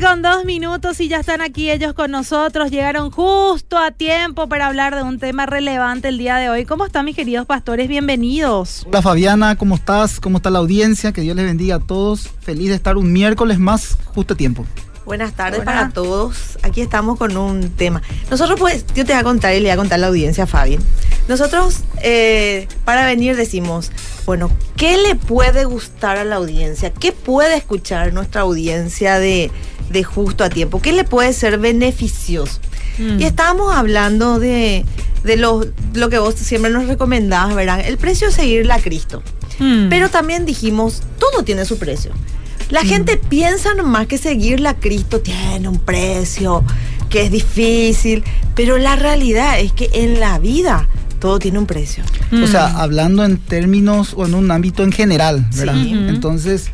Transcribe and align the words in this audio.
Con 0.00 0.22
dos 0.22 0.44
minutos 0.44 0.98
y 1.00 1.06
ya 1.06 1.20
están 1.20 1.40
aquí 1.40 1.70
ellos 1.70 1.92
con 1.92 2.10
nosotros. 2.10 2.70
Llegaron 2.72 3.12
justo 3.12 3.78
a 3.78 3.92
tiempo 3.92 4.48
para 4.48 4.66
hablar 4.66 4.96
de 4.96 5.04
un 5.04 5.20
tema 5.20 5.46
relevante 5.46 6.08
el 6.08 6.18
día 6.18 6.36
de 6.36 6.50
hoy. 6.50 6.64
¿Cómo 6.64 6.84
están 6.84 7.04
mis 7.04 7.14
queridos 7.14 7.46
pastores? 7.46 7.86
Bienvenidos. 7.86 8.84
Hola 8.88 9.02
Fabiana, 9.02 9.56
¿cómo 9.56 9.76
estás? 9.76 10.18
¿Cómo 10.18 10.38
está 10.38 10.50
la 10.50 10.58
audiencia? 10.58 11.12
Que 11.12 11.20
Dios 11.20 11.36
les 11.36 11.46
bendiga 11.46 11.76
a 11.76 11.80
todos. 11.80 12.28
Feliz 12.40 12.70
de 12.70 12.74
estar 12.74 12.96
un 12.96 13.12
miércoles 13.12 13.60
más 13.60 13.96
justo 14.14 14.34
a 14.34 14.36
tiempo. 14.36 14.66
Buenas 15.04 15.34
tardes 15.34 15.60
para 15.60 15.90
todos. 15.90 16.58
Aquí 16.62 16.80
estamos 16.80 17.16
con 17.16 17.36
un 17.36 17.70
tema. 17.70 18.02
Nosotros, 18.30 18.58
pues, 18.58 18.86
yo 18.94 19.04
te 19.04 19.12
voy 19.12 19.20
a 19.20 19.22
contar 19.22 19.54
y 19.54 19.60
le 19.60 19.64
voy 19.64 19.70
a 19.70 19.76
contar 19.76 19.98
a 19.98 20.00
la 20.00 20.06
audiencia, 20.08 20.46
Fabi. 20.46 20.78
Nosotros, 21.28 21.80
eh, 22.02 22.66
para 22.84 23.06
venir, 23.06 23.36
decimos, 23.36 23.92
bueno, 24.26 24.50
¿qué 24.76 24.96
le 24.96 25.14
puede 25.14 25.66
gustar 25.66 26.16
a 26.16 26.24
la 26.24 26.36
audiencia? 26.36 26.90
¿Qué 26.92 27.12
puede 27.12 27.56
escuchar 27.56 28.14
nuestra 28.14 28.40
audiencia 28.40 29.18
de, 29.18 29.50
de 29.90 30.04
justo 30.04 30.44
a 30.44 30.50
tiempo? 30.50 30.80
¿Qué 30.80 30.92
le 30.92 31.04
puede 31.04 31.32
ser 31.32 31.58
beneficioso? 31.58 32.60
Mm. 32.98 33.20
Y 33.20 33.24
estábamos 33.24 33.74
hablando 33.74 34.38
de, 34.38 34.84
de 35.24 35.36
lo, 35.36 35.64
lo, 35.94 36.08
que 36.08 36.18
vos 36.18 36.34
siempre 36.34 36.70
nos 36.70 36.86
recomendabas, 36.86 37.54
¿verdad? 37.54 37.80
El 37.84 37.98
precio 37.98 38.28
es 38.28 38.34
seguirle 38.34 38.72
a 38.72 38.78
Cristo. 38.80 39.22
Mm. 39.58 39.88
Pero 39.88 40.08
también 40.08 40.46
dijimos, 40.46 41.02
todo 41.18 41.42
tiene 41.42 41.64
su 41.64 41.78
precio. 41.78 42.12
La 42.70 42.82
mm. 42.82 42.86
gente 42.86 43.16
piensa 43.16 43.74
nomás 43.74 44.06
que 44.06 44.18
seguirle 44.18 44.68
a 44.68 44.74
Cristo 44.74 45.20
tiene 45.20 45.68
un 45.68 45.78
precio, 45.78 46.64
que 47.10 47.22
es 47.22 47.30
difícil, 47.30 48.24
pero 48.54 48.78
la 48.78 48.96
realidad 48.96 49.60
es 49.60 49.72
que 49.72 49.90
en 49.92 50.20
la 50.20 50.38
vida 50.38 50.88
todo 51.20 51.38
tiene 51.38 51.58
un 51.58 51.66
precio. 51.66 52.04
O 52.42 52.46
sea, 52.46 52.66
hablando 52.66 53.24
en 53.24 53.38
términos 53.38 54.14
o 54.16 54.26
en 54.26 54.34
un 54.34 54.50
ámbito 54.50 54.82
en 54.82 54.92
general, 54.92 55.46
¿verdad? 55.56 55.76
Entonces, 55.76 56.70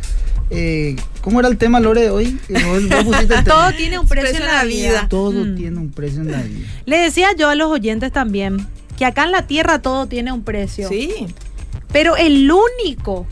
eh, 0.51 0.97
¿Cómo 1.21 1.41
era 1.41 1.49
el 1.49 1.59
tema, 1.59 1.81
Lore, 1.81 2.03
de 2.03 2.11
hoy? 2.11 2.39
Todo 3.45 3.73
tiene 3.73 3.99
un 3.99 4.07
precio, 4.07 4.39
en 4.39 4.47
la 4.47 4.65
vida. 4.65 5.09
Todo 5.09 5.45
mm. 5.45 5.57
tiene 5.57 5.79
un 5.79 5.91
precio 5.91 6.23
en 6.23 6.33
la 6.33 6.43
vida. 6.43 6.67
Le 6.87 6.99
decía 6.99 7.29
yo 7.39 7.49
a 7.49 7.55
los 7.55 7.71
oyentes 7.71 8.13
también 8.13 8.67
que 8.99 9.05
acá 9.05 9.25
en 9.25 9.33
la 9.33 9.47
tierra 9.47 9.81
todo 9.81 10.07
tiene 10.07 10.31
un 10.31 10.43
precio. 10.43 10.89
Sí. 10.89 11.27
Pero 11.91 12.17
el 12.17 12.51
único 12.51 13.27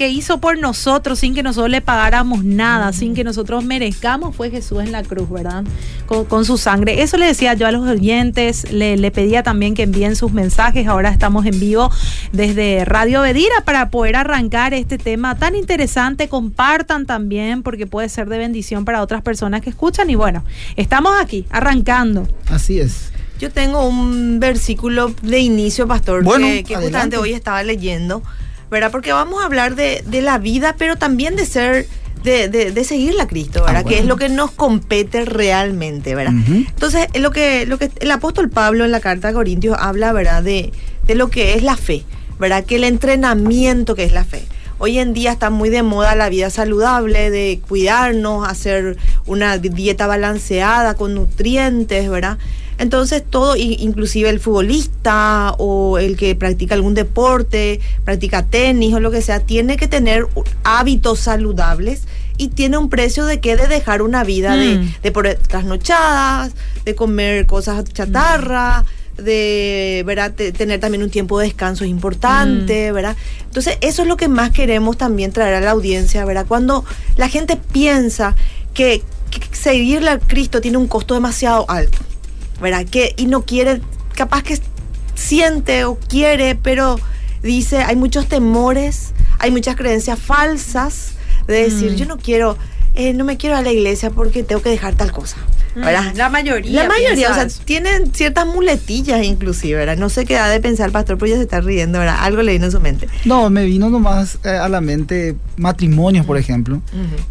que 0.00 0.08
hizo 0.08 0.40
por 0.40 0.58
nosotros 0.58 1.18
sin 1.18 1.34
que 1.34 1.42
nosotros 1.42 1.68
le 1.68 1.82
pagáramos 1.82 2.42
nada, 2.42 2.90
sin 2.94 3.12
que 3.12 3.22
nosotros 3.22 3.66
merezcamos, 3.66 4.34
fue 4.34 4.50
Jesús 4.50 4.80
en 4.80 4.92
la 4.92 5.02
cruz, 5.02 5.28
¿verdad? 5.28 5.62
Con, 6.06 6.46
su 6.46 6.56
sangre. 6.56 7.02
Eso 7.02 7.18
le 7.18 7.26
decía 7.26 7.52
yo 7.52 7.66
a 7.66 7.70
los 7.70 7.86
oyentes, 7.86 8.72
le, 8.72 8.96
le, 8.96 9.10
pedía 9.10 9.42
también 9.42 9.74
que 9.74 9.82
envíen 9.82 10.16
sus 10.16 10.32
mensajes. 10.32 10.86
Ahora 10.86 11.10
estamos 11.10 11.44
en 11.44 11.60
vivo 11.60 11.90
desde 12.32 12.86
Radio 12.86 13.20
Bedira 13.20 13.56
para 13.66 13.90
poder 13.90 14.16
arrancar 14.16 14.72
este 14.72 14.96
tema 14.96 15.36
tan 15.36 15.54
interesante. 15.54 16.30
Compartan 16.30 17.04
también 17.04 17.62
porque 17.62 17.86
puede 17.86 18.08
ser 18.08 18.30
de 18.30 18.38
bendición 18.38 18.86
para 18.86 19.02
otras 19.02 19.20
personas 19.20 19.60
que 19.60 19.68
escuchan. 19.68 20.08
Y 20.08 20.14
bueno, 20.14 20.44
estamos 20.76 21.12
aquí, 21.20 21.44
arrancando. 21.50 22.26
Así 22.48 22.80
es. 22.80 23.12
Yo 23.38 23.50
tengo 23.50 23.86
un 23.86 24.40
versículo 24.40 25.12
de 25.20 25.40
inicio, 25.40 25.86
pastor, 25.86 26.24
que, 26.24 26.64
que 26.64 26.76
justamente 26.76 27.18
hoy 27.18 27.34
estaba 27.34 27.62
leyendo. 27.62 28.22
¿Verdad? 28.70 28.90
Porque 28.90 29.12
vamos 29.12 29.42
a 29.42 29.46
hablar 29.46 29.74
de, 29.74 30.02
la 30.22 30.38
vida, 30.38 30.76
pero 30.78 30.96
también 30.96 31.36
de 31.36 31.46
ser 31.46 31.86
de, 32.22 32.48
de, 32.48 32.84
seguir 32.84 33.18
a 33.18 33.26
Cristo, 33.26 33.64
¿verdad? 33.64 33.82
Ah, 33.86 33.88
que 33.88 33.98
es 33.98 34.04
lo 34.04 34.16
que 34.16 34.28
nos 34.28 34.50
compete 34.50 35.24
realmente, 35.24 36.14
¿verdad? 36.14 36.34
Entonces, 36.46 37.08
lo 37.18 37.30
que, 37.30 37.64
lo 37.66 37.78
que 37.78 37.90
el 37.98 38.10
apóstol 38.10 38.50
Pablo 38.50 38.84
en 38.84 38.90
la 38.90 39.00
carta 39.00 39.28
a 39.28 39.32
Corintios 39.32 39.76
habla, 39.78 40.12
¿verdad? 40.12 40.42
De, 40.42 40.70
de 41.06 41.14
lo 41.14 41.30
que 41.30 41.54
es 41.54 41.62
la 41.62 41.76
fe, 41.76 42.04
¿verdad? 42.38 42.64
Que 42.64 42.76
el 42.76 42.84
entrenamiento 42.84 43.94
que 43.94 44.04
es 44.04 44.12
la 44.12 44.24
fe. 44.24 44.44
Hoy 44.78 44.98
en 44.98 45.12
día 45.12 45.32
está 45.32 45.50
muy 45.50 45.68
de 45.68 45.82
moda 45.82 46.14
la 46.14 46.30
vida 46.30 46.48
saludable, 46.48 47.30
de 47.30 47.60
cuidarnos, 47.68 48.48
hacer 48.48 48.96
una 49.26 49.58
dieta 49.58 50.06
balanceada 50.06 50.94
con 50.94 51.14
nutrientes, 51.14 52.08
¿verdad? 52.08 52.38
Entonces 52.80 53.22
todo, 53.28 53.56
inclusive 53.56 54.30
el 54.30 54.40
futbolista 54.40 55.54
o 55.58 55.98
el 55.98 56.16
que 56.16 56.34
practica 56.34 56.74
algún 56.74 56.94
deporte, 56.94 57.78
practica 58.06 58.46
tenis 58.46 58.94
o 58.94 59.00
lo 59.00 59.10
que 59.10 59.20
sea, 59.20 59.40
tiene 59.40 59.76
que 59.76 59.86
tener 59.86 60.26
hábitos 60.64 61.20
saludables 61.20 62.04
y 62.38 62.48
tiene 62.48 62.78
un 62.78 62.88
precio 62.88 63.26
de 63.26 63.38
que 63.38 63.54
de 63.54 63.68
dejar 63.68 64.00
una 64.00 64.24
vida 64.24 64.56
de, 64.56 64.76
mm. 64.78 64.92
de 65.02 65.12
por 65.12 65.28
trasnochadas, 65.28 66.52
de 66.86 66.94
comer 66.94 67.44
cosas 67.44 67.84
chatarra. 67.84 68.86
de 69.18 70.02
¿verdad? 70.06 70.32
tener 70.32 70.80
también 70.80 71.02
un 71.02 71.10
tiempo 71.10 71.38
de 71.38 71.48
descanso 71.48 71.84
es 71.84 71.90
importante, 71.90 72.90
mm. 72.90 72.94
¿verdad? 72.94 73.16
Entonces, 73.44 73.76
eso 73.82 74.00
es 74.00 74.08
lo 74.08 74.16
que 74.16 74.28
más 74.28 74.52
queremos 74.52 74.96
también 74.96 75.32
traer 75.32 75.52
a 75.52 75.60
la 75.60 75.72
audiencia, 75.72 76.24
¿verdad? 76.24 76.46
Cuando 76.48 76.86
la 77.18 77.28
gente 77.28 77.58
piensa 77.72 78.34
que, 78.72 79.02
que 79.30 79.54
seguirle 79.54 80.08
a 80.08 80.18
Cristo 80.18 80.62
tiene 80.62 80.78
un 80.78 80.88
costo 80.88 81.12
demasiado 81.12 81.66
alto. 81.68 81.98
¿Verdad? 82.60 82.86
Que, 82.86 83.14
y 83.16 83.26
no 83.26 83.42
quiere, 83.42 83.80
capaz 84.14 84.42
que 84.42 84.58
siente 85.14 85.84
o 85.84 85.98
quiere, 85.98 86.54
pero 86.54 86.98
dice, 87.42 87.78
hay 87.78 87.96
muchos 87.96 88.26
temores, 88.28 89.12
hay 89.38 89.50
muchas 89.50 89.76
creencias 89.76 90.18
falsas 90.18 91.12
de 91.46 91.64
decir, 91.64 91.92
mm. 91.92 91.94
yo 91.96 92.06
no 92.06 92.18
quiero, 92.18 92.56
eh, 92.94 93.12
no 93.12 93.24
me 93.24 93.36
quiero 93.36 93.56
a 93.56 93.62
la 93.62 93.72
iglesia 93.72 94.10
porque 94.10 94.42
tengo 94.42 94.62
que 94.62 94.70
dejar 94.70 94.94
tal 94.94 95.12
cosa. 95.12 95.36
Mm, 95.74 96.16
la 96.16 96.28
mayoría. 96.28 96.82
La 96.82 96.88
mayoría, 96.88 97.30
o 97.30 97.34
sea, 97.34 97.46
tienen 97.64 98.12
ciertas 98.12 98.46
muletillas 98.46 99.24
inclusive, 99.24 99.78
¿verdad? 99.78 99.96
No 99.96 100.08
sé 100.08 100.24
qué 100.24 100.38
ha 100.38 100.48
de 100.48 100.60
pensar 100.60 100.86
el 100.86 100.92
pastor, 100.92 101.18
pero 101.18 101.30
ya 101.30 101.36
se 101.36 101.42
está 101.42 101.60
riendo, 101.60 101.98
¿verdad? 101.98 102.16
Algo 102.20 102.42
le 102.42 102.52
vino 102.52 102.66
en 102.66 102.72
su 102.72 102.80
mente. 102.80 103.08
No, 103.24 103.50
me 103.50 103.64
vino 103.64 103.90
nomás 103.90 104.38
eh, 104.44 104.48
a 104.50 104.68
la 104.68 104.80
mente 104.80 105.36
matrimonios, 105.56 106.26
por 106.26 106.38
ejemplo, 106.38 106.82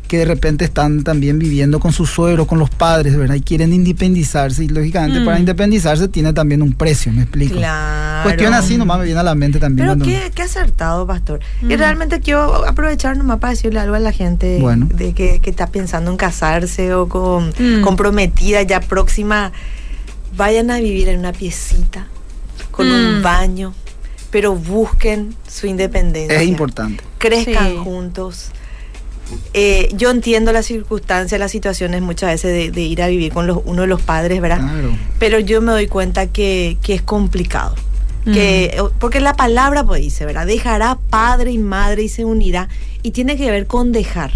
que 0.07 0.19
de 0.19 0.25
repente 0.25 0.65
están 0.65 1.03
también 1.03 1.39
viviendo 1.39 1.79
con 1.79 1.91
su 1.91 2.05
suegro, 2.05 2.47
con 2.47 2.59
los 2.59 2.69
padres, 2.69 3.17
¿verdad? 3.17 3.35
Y 3.35 3.41
quieren 3.41 3.73
independizarse 3.73 4.63
y 4.63 4.69
lógicamente 4.69 5.21
para 5.25 5.37
mm. 5.37 5.41
independizarse 5.41 6.07
tiene 6.07 6.33
también 6.33 6.61
un 6.61 6.73
precio, 6.73 7.11
¿me 7.11 7.23
explico? 7.23 7.55
Claro. 7.55 8.23
Cuestión 8.23 8.53
así 8.53 8.77
nomás 8.77 8.99
me 8.99 9.05
viene 9.05 9.19
a 9.19 9.23
la 9.23 9.35
mente 9.35 9.59
también. 9.59 9.87
Pero 9.87 10.05
qué, 10.05 10.31
qué, 10.33 10.43
acertado, 10.43 11.07
pastor. 11.07 11.39
Y 11.61 11.75
realmente 11.75 12.19
quiero 12.19 12.65
aprovechar 12.65 13.17
nomás 13.17 13.39
para 13.39 13.51
decirle 13.51 13.79
algo 13.79 13.95
a 13.95 13.99
la 13.99 14.11
gente 14.11 14.61
de 14.93 15.13
que, 15.13 15.39
que, 15.39 15.49
está 15.49 15.67
pensando 15.67 16.11
en 16.11 16.17
casarse 16.17 16.93
o 16.93 17.07
con 17.07 17.49
mm. 17.49 17.81
Ya 18.35 18.79
próxima, 18.81 19.51
vayan 20.35 20.71
a 20.71 20.79
vivir 20.79 21.09
en 21.09 21.19
una 21.19 21.33
piecita, 21.33 22.07
con 22.71 22.87
un 22.87 23.19
mm. 23.19 23.23
baño, 23.23 23.73
pero 24.31 24.55
busquen 24.55 25.35
su 25.47 25.67
independencia. 25.67 26.41
Es 26.41 26.47
importante. 26.47 27.03
Crezcan 27.17 27.83
juntos. 27.83 28.51
Eh, 29.53 29.89
yo 29.93 30.09
entiendo 30.09 30.51
las 30.51 30.65
circunstancias, 30.65 31.39
las 31.39 31.51
situaciones 31.51 32.01
muchas 32.01 32.31
veces 32.31 32.73
de, 32.73 32.81
ir 32.81 33.01
a 33.01 33.07
vivir 33.07 33.31
con 33.31 33.45
los, 33.45 33.59
uno 33.65 33.83
de 33.83 33.87
los 33.87 34.01
padres, 34.01 34.41
¿verdad? 34.41 34.61
Pero 35.19 35.39
yo 35.39 35.61
me 35.61 35.71
doy 35.71 35.87
cuenta 35.87 36.27
que, 36.27 36.77
es 36.87 37.01
complicado. 37.01 37.75
Que, 38.25 38.77
mm. 38.77 38.99
porque 38.99 39.21
la 39.21 39.33
palabra 39.33 39.83
pues 39.83 40.01
dice, 40.01 40.25
¿verdad? 40.25 40.45
Dejará 40.45 40.99
padre 41.09 41.51
y 41.51 41.57
madre 41.57 42.03
y 42.03 42.09
se 42.09 42.25
unirá. 42.25 42.69
Y 43.01 43.11
tiene 43.11 43.37
que 43.37 43.49
ver 43.49 43.65
con 43.65 43.91
dejar. 43.91 44.31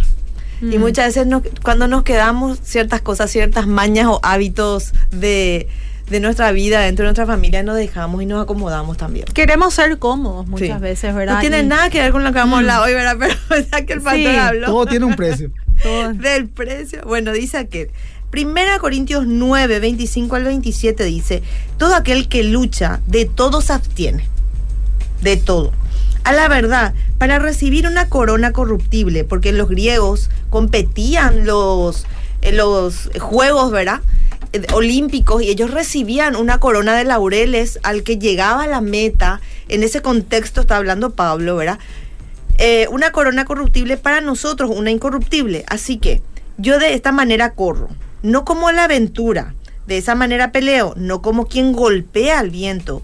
Y 0.61 0.77
muchas 0.77 1.15
veces 1.15 1.27
cuando 1.61 1.87
nos 1.87 2.03
quedamos 2.03 2.59
ciertas 2.63 3.01
cosas, 3.01 3.31
ciertas 3.31 3.67
mañas 3.67 4.07
o 4.07 4.19
hábitos 4.23 4.93
de, 5.11 5.67
nuestra 6.21 6.51
vida 6.51 6.81
dentro 6.81 7.03
de 7.03 7.07
nuestra 7.07 7.25
familia 7.25 7.63
nos 7.63 7.75
dejamos 7.75 8.21
y 8.21 8.25
nos 8.25 8.43
acomodamos 8.43 8.97
también. 8.97 9.25
Queremos 9.33 9.73
ser 9.73 9.97
cómodos 9.97 10.47
muchas 10.47 10.79
veces, 10.79 11.13
¿verdad? 11.15 11.35
No 11.35 11.39
tiene 11.39 11.63
nada 11.63 11.89
que 11.89 11.99
ver 11.99 12.11
con 12.11 12.23
lo 12.23 12.31
que 12.31 12.39
vamos 12.39 12.57
a 12.57 12.59
hablar 12.59 12.81
hoy, 12.81 12.93
¿verdad? 12.93 13.17
Pero 13.49 13.65
ya 13.71 13.85
que 13.85 13.93
el 13.93 14.01
pastor 14.01 14.35
habló. 14.35 14.67
Todo 14.67 14.85
tiene 14.85 15.05
un 15.05 15.15
precio. 15.15 15.51
Del 16.13 16.47
precio. 16.47 17.01
Bueno, 17.05 17.31
dice 17.31 17.67
que 17.67 17.91
Primera 18.29 18.79
Corintios 18.79 19.25
9, 19.27 19.79
25 19.79 20.35
al 20.35 20.43
27 20.45 21.03
dice, 21.03 21.43
todo 21.77 21.95
aquel 21.95 22.27
que 22.27 22.43
lucha, 22.43 23.01
de 23.05 23.25
todo 23.25 23.61
se 23.61 23.73
abstiene. 23.73 24.27
De 25.21 25.37
todo 25.37 25.71
a 26.23 26.33
la 26.33 26.47
verdad 26.47 26.93
para 27.17 27.39
recibir 27.39 27.87
una 27.87 28.09
corona 28.09 28.51
corruptible, 28.51 29.23
porque 29.23 29.51
los 29.51 29.69
griegos 29.69 30.29
competían 30.49 31.45
los, 31.45 32.05
en 32.41 32.57
los 32.57 33.09
juegos, 33.19 33.71
¿verdad? 33.71 34.01
Eh, 34.53 34.65
olímpicos 34.73 35.41
y 35.41 35.49
ellos 35.49 35.71
recibían 35.71 36.35
una 36.35 36.59
corona 36.59 36.95
de 36.95 37.05
laureles 37.05 37.79
al 37.83 38.03
que 38.03 38.17
llegaba 38.17 38.63
a 38.63 38.67
la 38.67 38.81
meta. 38.81 39.41
En 39.67 39.83
ese 39.83 40.01
contexto 40.01 40.61
está 40.61 40.77
hablando 40.77 41.11
Pablo, 41.11 41.55
¿verdad? 41.55 41.79
Eh, 42.59 42.87
una 42.91 43.11
corona 43.11 43.45
corruptible 43.45 43.97
para 43.97 44.21
nosotros, 44.21 44.71
una 44.73 44.91
incorruptible. 44.91 45.63
Así 45.67 45.97
que 45.97 46.21
yo 46.57 46.77
de 46.77 46.93
esta 46.93 47.11
manera 47.11 47.53
corro, 47.53 47.89
no 48.21 48.45
como 48.45 48.71
la 48.71 48.83
aventura, 48.83 49.55
de 49.87 49.97
esa 49.97 50.15
manera 50.15 50.51
peleo, 50.51 50.93
no 50.95 51.21
como 51.21 51.47
quien 51.47 51.73
golpea 51.73 52.39
al 52.39 52.51
viento, 52.51 53.01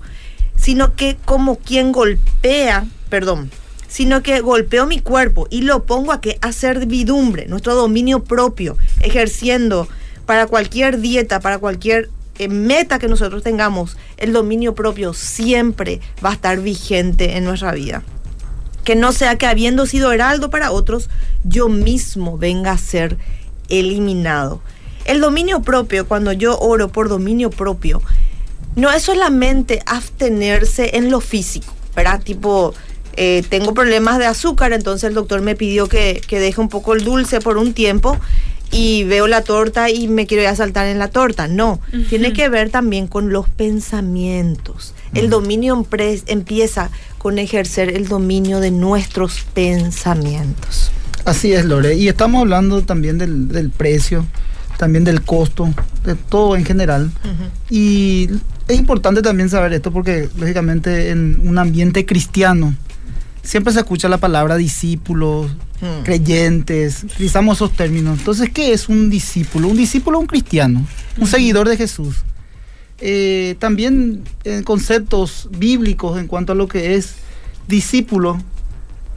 sino 0.55 0.95
que 0.95 1.17
como 1.25 1.57
quien 1.57 1.91
golpea, 1.91 2.85
perdón, 3.09 3.51
sino 3.87 4.21
que 4.21 4.39
golpeo 4.41 4.85
mi 4.85 4.99
cuerpo 4.99 5.47
y 5.49 5.61
lo 5.61 5.83
pongo 5.83 6.11
a 6.11 6.21
que 6.21 6.37
a 6.41 6.51
servidumbre, 6.51 7.47
nuestro 7.47 7.75
dominio 7.75 8.23
propio, 8.23 8.77
ejerciendo 9.01 9.87
para 10.25 10.45
cualquier 10.45 10.99
dieta, 10.99 11.39
para 11.39 11.57
cualquier 11.57 12.09
eh, 12.37 12.47
meta 12.47 12.99
que 12.99 13.07
nosotros 13.07 13.43
tengamos, 13.43 13.97
el 14.17 14.31
dominio 14.31 14.75
propio 14.75 15.13
siempre 15.13 15.99
va 16.23 16.29
a 16.29 16.33
estar 16.33 16.61
vigente 16.61 17.35
en 17.35 17.43
nuestra 17.43 17.71
vida. 17.71 18.03
Que 18.83 18.95
no 18.95 19.11
sea 19.11 19.37
que 19.37 19.47
habiendo 19.47 19.85
sido 19.87 20.11
heraldo 20.11 20.49
para 20.49 20.71
otros, 20.71 21.09
yo 21.43 21.67
mismo 21.67 22.37
venga 22.37 22.71
a 22.71 22.77
ser 22.77 23.17
eliminado. 23.69 24.61
El 25.05 25.19
dominio 25.19 25.61
propio, 25.61 26.07
cuando 26.07 26.31
yo 26.31 26.57
oro 26.59 26.89
por 26.89 27.09
dominio 27.09 27.49
propio, 27.49 28.01
no 28.75 28.91
es 28.91 29.03
solamente 29.03 29.81
abstenerse 29.85 30.95
en 30.95 31.09
lo 31.09 31.19
físico, 31.19 31.73
¿verdad? 31.95 32.21
Tipo, 32.21 32.73
eh, 33.21 33.43
tengo 33.49 33.73
problemas 33.73 34.17
de 34.17 34.25
azúcar, 34.25 34.71
entonces 34.71 35.09
el 35.09 35.13
doctor 35.13 35.41
me 35.41 35.53
pidió 35.53 35.89
que, 35.89 36.21
deje 36.29 36.61
un 36.61 36.69
poco 36.69 36.93
el 36.93 37.03
dulce 37.03 37.41
por 37.41 37.57
un 37.57 37.73
tiempo 37.73 38.17
y 38.71 39.03
veo 39.03 39.27
la 39.27 39.43
torta 39.43 39.89
y 39.89 40.07
me 40.07 40.25
quiero 40.25 40.43
ir 40.43 40.47
a 40.47 40.55
saltar 40.55 40.87
en 40.87 40.99
la 40.99 41.09
torta. 41.09 41.49
No, 41.49 41.81
tiene 42.07 42.31
que 42.31 42.47
ver 42.47 42.69
también 42.69 43.07
con 43.07 43.33
los 43.33 43.49
pensamientos. 43.49 44.93
El 45.13 45.29
dominio 45.29 45.85
empieza 46.27 46.91
con 47.17 47.39
ejercer 47.39 47.89
el 47.89 48.07
dominio 48.07 48.61
de 48.61 48.71
nuestros 48.71 49.41
pensamientos. 49.53 50.89
Así 51.25 51.51
es, 51.51 51.65
Lore. 51.65 51.95
Y 51.95 52.07
estamos 52.07 52.39
hablando 52.39 52.83
también 52.83 53.17
del, 53.17 53.69
precio, 53.75 54.25
también 54.77 55.03
del 55.03 55.23
costo, 55.23 55.67
de 56.05 56.15
todo 56.15 56.55
en 56.55 56.63
general. 56.63 57.11
Y 57.69 58.29
es 58.69 58.79
importante 58.79 59.21
también 59.21 59.49
saber 59.49 59.73
esto 59.73 59.91
porque, 59.91 60.29
lógicamente, 60.37 61.09
en 61.09 61.41
un 61.43 61.57
ambiente 61.57 62.05
cristiano, 62.05 62.75
siempre 63.49 63.73
se 63.73 63.79
escucha 63.79 64.07
la 64.07 64.19
palabra 64.19 64.57
discípulos, 64.57 65.51
hmm. 65.81 66.03
creyentes, 66.03 67.03
utilizamos 67.03 67.57
esos 67.57 67.73
términos. 67.73 68.19
Entonces, 68.19 68.51
¿qué 68.51 68.73
es 68.73 68.87
un 68.89 69.09
discípulo? 69.09 69.69
Un 69.69 69.77
discípulo 69.77 70.19
es 70.19 70.21
un 70.21 70.27
cristiano, 70.27 70.85
un 71.17 71.25
seguidor 71.25 71.67
de 71.67 71.75
Jesús. 71.75 72.17
Eh, 72.99 73.55
también 73.57 74.23
en 74.43 74.61
conceptos 74.61 75.49
bíblicos 75.57 76.19
en 76.19 76.27
cuanto 76.27 76.51
a 76.51 76.55
lo 76.55 76.67
que 76.67 76.93
es 76.93 77.15
discípulo, 77.67 78.37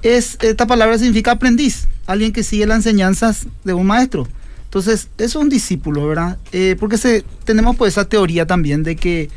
es, 0.01 0.39
esta 0.41 0.67
palabra 0.67 0.97
significa 0.97 1.33
aprendiz, 1.33 1.87
alguien 2.07 2.33
que 2.33 2.43
sigue 2.43 2.67
las 2.67 2.79
enseñanzas 2.79 3.47
de 3.65 3.75
un 3.75 3.87
maestro. 3.87 4.27
Entonces, 4.65 5.11
eso 5.19 5.41
es 5.41 5.45
un 5.45 5.51
discípulo, 5.51 6.07
¿verdad? 6.07 6.39
Eh, 6.53 6.77
porque 6.81 6.97
se, 6.97 7.23
tenemos 7.45 7.77
pues 7.77 7.93
esa 7.93 8.07
teoría 8.07 8.47
también 8.47 8.83
de 8.83 8.97
que 8.97 9.29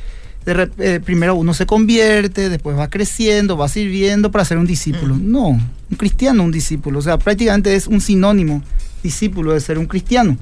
eh, 0.45 1.01
primero 1.03 1.36
uno 1.36 1.53
se 1.53 1.65
convierte, 1.65 2.50
después 2.50 2.77
va 2.77 2.89
creciendo, 2.89 3.57
va 3.57 3.68
sirviendo 3.68 4.31
para 4.31 4.45
ser 4.45 4.57
un 4.57 4.65
discípulo. 4.65 5.15
Mm. 5.15 5.31
No, 5.31 5.47
un 5.47 5.97
cristiano 5.97 6.44
un 6.44 6.51
discípulo. 6.51 7.00
O 7.00 7.01
sea, 7.01 7.18
prácticamente 7.18 7.75
es 7.75 7.88
un 7.88 8.01
sinónimo 8.01 8.62
discípulo 9.01 9.53
de 9.53 9.59
ser 9.59 9.77
un 9.77 9.88
cristiano. 9.88 10.38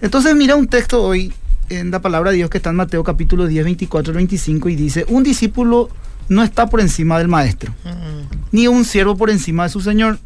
Entonces 0.00 0.34
mira 0.34 0.56
un 0.56 0.66
texto 0.66 1.02
hoy 1.02 1.32
en 1.68 1.90
la 1.90 2.00
palabra 2.00 2.30
de 2.30 2.38
Dios 2.38 2.50
que 2.50 2.58
está 2.58 2.70
en 2.70 2.76
Mateo 2.76 3.04
capítulo 3.04 3.46
10, 3.46 3.64
24 3.64 4.14
25 4.14 4.68
y 4.68 4.76
dice, 4.76 5.04
un 5.08 5.22
discípulo 5.22 5.88
no 6.28 6.42
está 6.42 6.68
por 6.68 6.80
encima 6.80 7.18
del 7.18 7.28
maestro, 7.28 7.72
mm. 7.84 8.36
ni 8.52 8.68
un 8.68 8.84
siervo 8.84 9.16
por 9.16 9.30
encima 9.30 9.64
de 9.64 9.68
su 9.70 9.80
señor. 9.80 10.18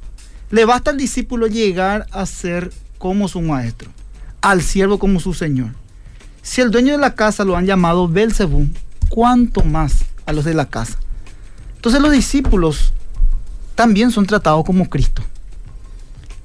Le 0.50 0.64
basta 0.66 0.90
al 0.90 0.98
discípulo 0.98 1.46
llegar 1.46 2.06
a 2.12 2.26
ser 2.26 2.72
como 2.98 3.26
su 3.28 3.40
maestro, 3.40 3.90
al 4.40 4.62
siervo 4.62 4.98
como 4.98 5.18
su 5.18 5.34
señor. 5.34 5.70
Si 6.42 6.60
el 6.60 6.70
dueño 6.70 6.92
de 6.92 6.98
la 6.98 7.14
casa 7.14 7.44
lo 7.44 7.56
han 7.56 7.64
llamado 7.66 8.06
Belzebú, 8.06 8.68
cuánto 9.08 9.62
más 9.62 10.04
a 10.26 10.32
los 10.32 10.44
de 10.44 10.54
la 10.54 10.66
casa. 10.66 10.98
Entonces 11.76 12.00
los 12.00 12.12
discípulos 12.12 12.92
también 13.74 14.10
son 14.10 14.26
tratados 14.26 14.64
como 14.64 14.88
Cristo. 14.88 15.22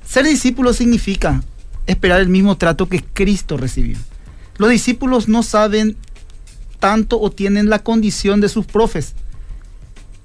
Ser 0.06 0.26
discípulo 0.26 0.74
significa 0.74 1.44
esperar 1.86 2.22
el 2.22 2.30
mismo 2.30 2.58
trato 2.58 2.88
que 2.88 3.04
Cristo 3.04 3.58
recibió. 3.58 3.98
Los 4.58 4.70
discípulos 4.70 5.28
no 5.28 5.44
saben 5.44 5.96
tanto 6.80 7.20
o 7.20 7.32
tienen 7.32 7.70
la 7.70 7.80
condición 7.80 8.42
de 8.42 8.50
sus 8.50 8.66
profes, 8.66 9.14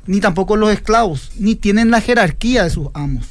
ni 0.07 0.21
tampoco 0.21 0.57
los 0.57 0.71
esclavos, 0.71 1.33
ni 1.39 1.55
tienen 1.55 1.91
la 1.91 2.01
jerarquía 2.01 2.65
de 2.65 2.71
sus 2.71 2.89
amos. 2.95 3.27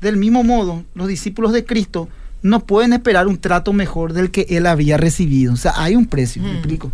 Del 0.00 0.16
mismo 0.16 0.44
modo, 0.44 0.84
los 0.94 1.08
discípulos 1.08 1.52
de 1.52 1.64
Cristo 1.64 2.08
no 2.42 2.60
pueden 2.66 2.92
esperar 2.92 3.26
un 3.26 3.38
trato 3.38 3.72
mejor 3.72 4.12
del 4.12 4.30
que 4.30 4.46
él 4.50 4.66
había 4.66 4.96
recibido. 4.96 5.54
O 5.54 5.56
sea, 5.56 5.72
hay 5.76 5.96
un 5.96 6.06
precio, 6.06 6.42
me 6.42 6.52
explico. 6.52 6.92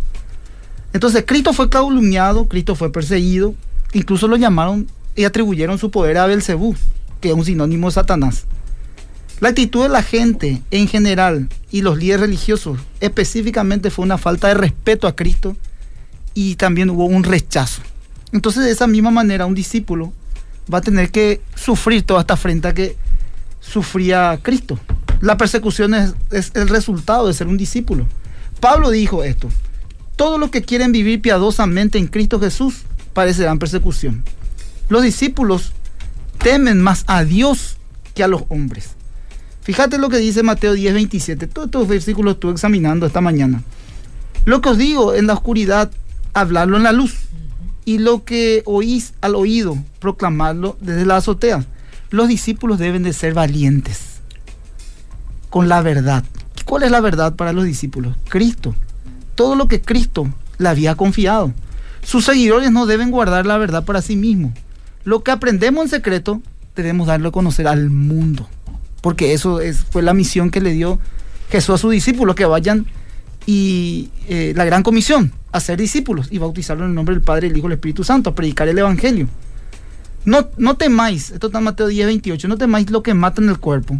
Entonces 0.93 1.23
Cristo 1.25 1.53
fue 1.53 1.69
calumniado, 1.69 2.45
Cristo 2.45 2.75
fue 2.75 2.91
perseguido, 2.91 3.55
incluso 3.93 4.27
lo 4.27 4.35
llamaron 4.35 4.87
y 5.15 5.23
atribuyeron 5.23 5.77
su 5.77 5.91
poder 5.91 6.17
a 6.17 6.25
Belcebú, 6.25 6.75
que 7.19 7.29
es 7.29 7.35
un 7.35 7.45
sinónimo 7.45 7.87
de 7.87 7.93
Satanás. 7.93 8.45
La 9.39 9.49
actitud 9.49 9.83
de 9.83 9.89
la 9.89 10.03
gente 10.03 10.61
en 10.69 10.87
general 10.87 11.49
y 11.71 11.81
los 11.81 11.97
líderes 11.97 12.21
religiosos 12.21 12.77
específicamente 12.99 13.89
fue 13.89 14.05
una 14.05 14.17
falta 14.17 14.49
de 14.49 14.53
respeto 14.53 15.07
a 15.07 15.15
Cristo 15.15 15.55
y 16.33 16.55
también 16.55 16.89
hubo 16.89 17.05
un 17.05 17.23
rechazo. 17.23 17.81
Entonces 18.33 18.65
de 18.65 18.71
esa 18.71 18.85
misma 18.85 19.11
manera 19.11 19.45
un 19.45 19.55
discípulo 19.55 20.13
va 20.71 20.77
a 20.77 20.81
tener 20.81 21.09
que 21.11 21.41
sufrir 21.55 22.03
toda 22.03 22.21
esta 22.21 22.35
afrenta 22.35 22.73
que 22.73 22.97
sufría 23.61 24.39
Cristo. 24.43 24.79
La 25.21 25.37
persecución 25.37 25.93
es, 25.95 26.13
es 26.31 26.51
el 26.53 26.67
resultado 26.67 27.27
de 27.27 27.33
ser 27.33 27.47
un 27.47 27.57
discípulo. 27.57 28.05
Pablo 28.59 28.91
dijo 28.91 29.23
esto, 29.23 29.49
todos 30.21 30.39
los 30.39 30.51
que 30.51 30.61
quieren 30.61 30.91
vivir 30.91 31.19
piadosamente 31.19 31.97
en 31.97 32.05
Cristo 32.05 32.39
Jesús 32.39 32.83
padecerán 33.11 33.57
persecución. 33.57 34.23
Los 34.87 35.01
discípulos 35.01 35.71
temen 36.37 36.79
más 36.79 37.05
a 37.07 37.23
Dios 37.23 37.77
que 38.13 38.23
a 38.23 38.27
los 38.27 38.43
hombres. 38.49 38.91
Fíjate 39.63 39.97
lo 39.97 40.09
que 40.09 40.17
dice 40.17 40.43
Mateo 40.43 40.73
10, 40.73 40.93
27. 40.93 41.47
Todos 41.47 41.65
estos 41.65 41.87
versículos 41.87 42.35
estuve 42.35 42.51
examinando 42.51 43.07
esta 43.07 43.19
mañana. 43.19 43.63
Lo 44.45 44.61
que 44.61 44.69
os 44.69 44.77
digo 44.77 45.15
en 45.15 45.25
la 45.25 45.33
oscuridad, 45.33 45.89
hablarlo 46.35 46.77
en 46.77 46.83
la 46.83 46.91
luz. 46.91 47.15
Y 47.85 47.97
lo 47.97 48.23
que 48.23 48.61
oís 48.67 49.15
al 49.21 49.33
oído, 49.33 49.75
proclamarlo 49.97 50.77
desde 50.81 51.07
la 51.07 51.17
azotea. 51.17 51.65
Los 52.11 52.27
discípulos 52.27 52.77
deben 52.77 53.01
de 53.01 53.13
ser 53.13 53.33
valientes 53.33 54.21
con 55.49 55.67
la 55.67 55.81
verdad. 55.81 56.23
¿Cuál 56.63 56.83
es 56.83 56.91
la 56.91 57.01
verdad 57.01 57.35
para 57.35 57.53
los 57.53 57.65
discípulos? 57.65 58.15
Cristo 58.29 58.75
todo 59.41 59.55
lo 59.55 59.67
que 59.67 59.81
Cristo 59.81 60.29
le 60.59 60.69
había 60.69 60.93
confiado. 60.93 61.51
Sus 62.03 62.25
seguidores 62.25 62.69
no 62.69 62.85
deben 62.85 63.09
guardar 63.09 63.47
la 63.47 63.57
verdad 63.57 63.83
para 63.83 64.03
sí 64.03 64.15
mismos. 64.15 64.53
Lo 65.03 65.23
que 65.23 65.31
aprendemos 65.31 65.83
en 65.83 65.89
secreto 65.89 66.43
debemos 66.75 67.07
darlo 67.07 67.29
a 67.29 67.31
conocer 67.31 67.67
al 67.67 67.89
mundo. 67.89 68.47
Porque 69.01 69.33
eso 69.33 69.59
fue 69.89 70.03
la 70.03 70.13
misión 70.13 70.51
que 70.51 70.61
le 70.61 70.73
dio 70.73 70.99
Jesús 71.49 71.73
a 71.73 71.77
sus 71.79 71.91
discípulos, 71.91 72.35
que 72.35 72.45
vayan 72.45 72.85
y 73.47 74.11
eh, 74.29 74.53
la 74.55 74.63
gran 74.63 74.83
comisión, 74.83 75.33
a 75.51 75.59
ser 75.59 75.79
discípulos 75.79 76.27
y 76.29 76.37
bautizarlos 76.37 76.85
en 76.85 76.91
el 76.91 76.95
nombre 76.95 77.15
del 77.15 77.23
Padre, 77.23 77.47
el 77.47 77.57
Hijo 77.57 77.65
y 77.65 77.71
el 77.71 77.77
Espíritu 77.77 78.03
Santo, 78.03 78.29
a 78.29 78.35
predicar 78.35 78.67
el 78.67 78.77
Evangelio. 78.77 79.27
No, 80.23 80.49
no 80.59 80.77
temáis, 80.77 81.31
esto 81.31 81.47
está 81.47 81.57
en 81.57 81.63
Mateo 81.63 81.87
10, 81.87 82.05
28, 82.05 82.47
no 82.47 82.59
temáis 82.59 82.91
lo 82.91 83.01
que 83.01 83.15
mata 83.15 83.41
en 83.41 83.49
el 83.49 83.57
cuerpo, 83.57 83.97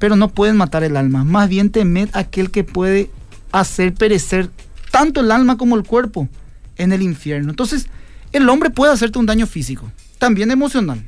pero 0.00 0.16
no 0.16 0.26
pueden 0.26 0.56
matar 0.56 0.82
el 0.82 0.96
alma. 0.96 1.22
Más 1.22 1.48
bien 1.48 1.70
temed 1.70 2.08
aquel 2.14 2.50
que 2.50 2.64
puede 2.64 3.12
hacer 3.52 3.94
perecer 3.94 4.50
tanto 4.90 5.20
el 5.20 5.30
alma 5.30 5.56
como 5.56 5.76
el 5.76 5.84
cuerpo 5.84 6.28
en 6.76 6.92
el 6.92 7.02
infierno. 7.02 7.50
Entonces, 7.50 7.86
el 8.32 8.48
hombre 8.48 8.70
puede 8.70 8.92
hacerte 8.92 9.18
un 9.18 9.26
daño 9.26 9.46
físico, 9.46 9.90
también 10.18 10.50
emocional. 10.50 11.04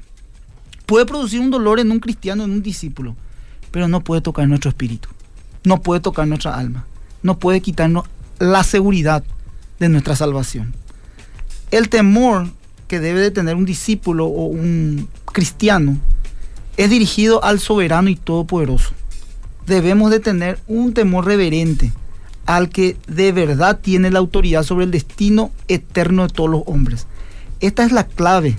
Puede 0.87 1.06
producir 1.06 1.40
un 1.40 1.50
dolor 1.50 1.80
en 1.80 1.90
un 1.90 2.00
cristiano, 2.00 2.44
en 2.44 2.50
un 2.50 2.62
discípulo, 2.62 3.16
pero 3.70 3.88
no 3.88 4.02
puede 4.02 4.20
tocar 4.20 4.49
nuestro 4.49 4.70
espíritu, 4.70 5.09
no 5.64 5.80
puede 5.82 6.00
tocar 6.00 6.26
nuestra 6.26 6.56
alma, 6.56 6.87
no 7.23 7.38
puede 7.38 7.61
quitarnos 7.61 8.06
la 8.38 8.64
seguridad 8.64 9.23
de 9.78 9.88
nuestra 9.88 10.16
salvación. 10.16 10.75
El 11.70 11.88
temor 11.88 12.49
que 12.88 12.99
debe 12.99 13.20
de 13.20 13.30
tener 13.30 13.54
un 13.54 13.64
discípulo 13.64 14.26
o 14.26 14.47
un 14.47 15.09
cristiano 15.26 15.99
es 16.76 16.90
dirigido 16.90 17.44
al 17.44 17.61
soberano 17.61 18.09
y 18.09 18.16
todopoderoso. 18.16 18.90
Debemos 19.66 20.11
de 20.11 20.18
tener 20.18 20.59
un 20.66 20.92
temor 20.92 21.26
reverente 21.26 21.92
al 22.47 22.68
que 22.68 22.97
de 23.06 23.32
verdad 23.32 23.80
tiene 23.80 24.11
la 24.11 24.18
autoridad 24.18 24.62
sobre 24.62 24.85
el 24.85 24.90
destino 24.90 25.50
eterno 25.68 26.26
de 26.26 26.32
todos 26.32 26.50
los 26.50 26.62
hombres. 26.66 27.06
Esta 27.61 27.85
es 27.85 27.92
la 27.92 28.06
clave 28.06 28.59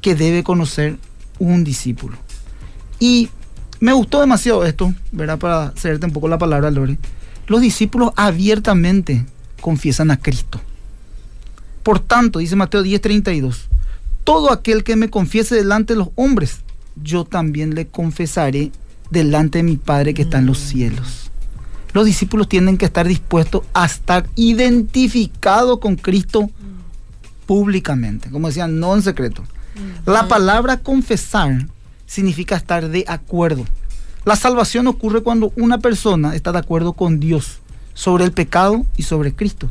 que 0.00 0.14
debe 0.14 0.42
conocer 0.42 0.98
un 1.38 1.64
discípulo. 1.64 2.16
Y 3.00 3.30
me 3.80 3.92
gustó 3.92 4.20
demasiado 4.20 4.64
esto, 4.64 4.92
¿verdad? 5.12 5.38
Para 5.38 5.66
hacerte 5.66 6.06
un 6.06 6.12
poco 6.12 6.28
la 6.28 6.38
palabra, 6.38 6.70
Lore. 6.70 6.98
Los 7.46 7.60
discípulos 7.60 8.12
abiertamente 8.16 9.24
confiesan 9.60 10.10
a 10.10 10.18
Cristo. 10.18 10.60
Por 11.82 12.00
tanto, 12.00 12.40
dice 12.40 12.56
Mateo 12.56 12.82
10:32, 12.82 13.68
todo 14.24 14.52
aquel 14.52 14.84
que 14.84 14.96
me 14.96 15.08
confiese 15.08 15.54
delante 15.54 15.94
de 15.94 16.00
los 16.00 16.10
hombres, 16.16 16.58
yo 16.96 17.24
también 17.24 17.74
le 17.74 17.86
confesaré 17.86 18.72
delante 19.10 19.58
de 19.58 19.62
mi 19.62 19.76
Padre 19.76 20.12
que 20.12 20.22
está 20.22 20.38
en 20.38 20.46
los 20.46 20.58
mm. 20.58 20.66
cielos. 20.66 21.27
Los 21.92 22.04
discípulos 22.04 22.48
tienen 22.48 22.76
que 22.76 22.84
estar 22.84 23.06
dispuestos 23.06 23.62
a 23.72 23.86
estar 23.86 24.26
identificados 24.36 25.78
con 25.78 25.96
Cristo 25.96 26.50
públicamente, 27.46 28.30
como 28.30 28.48
decían, 28.48 28.78
no 28.78 28.94
en 28.94 29.02
secreto. 29.02 29.42
Mm. 29.42 30.10
La 30.10 30.28
palabra 30.28 30.78
confesar 30.78 31.66
significa 32.06 32.56
estar 32.56 32.88
de 32.88 33.04
acuerdo. 33.08 33.64
La 34.24 34.36
salvación 34.36 34.86
ocurre 34.86 35.22
cuando 35.22 35.52
una 35.56 35.78
persona 35.78 36.34
está 36.34 36.52
de 36.52 36.58
acuerdo 36.58 36.92
con 36.92 37.20
Dios 37.20 37.60
sobre 37.94 38.24
el 38.24 38.32
pecado 38.32 38.84
y 38.96 39.04
sobre 39.04 39.34
Cristo. 39.34 39.70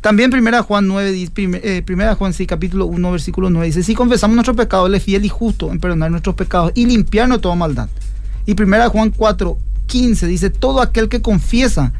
También 0.00 0.32
1 0.32 0.62
Juan 0.62 0.86
9, 0.86 1.30
eh, 1.36 1.82
primera 1.84 2.14
Juan 2.14 2.32
sí, 2.32 2.46
capítulo 2.46 2.86
1, 2.86 3.10
versículo 3.10 3.50
9 3.50 3.66
dice, 3.66 3.82
si 3.82 3.96
confesamos 3.96 4.36
nuestros 4.36 4.56
pecados, 4.56 4.88
Él 4.88 4.94
es 4.94 5.02
fiel 5.02 5.24
y 5.24 5.28
justo 5.28 5.72
en 5.72 5.80
perdonar 5.80 6.12
nuestros 6.12 6.36
pecados 6.36 6.70
y 6.76 6.86
limpiarnos 6.86 7.38
de 7.38 7.42
toda 7.42 7.56
maldad. 7.56 7.88
Y 8.46 8.52
1 8.52 8.90
Juan 8.90 9.10
4, 9.10 9.58
15 9.86 10.26
dice, 10.26 10.50
todo 10.50 10.80
aquel 10.80 11.08
que 11.08 11.22
confiesa 11.22 11.92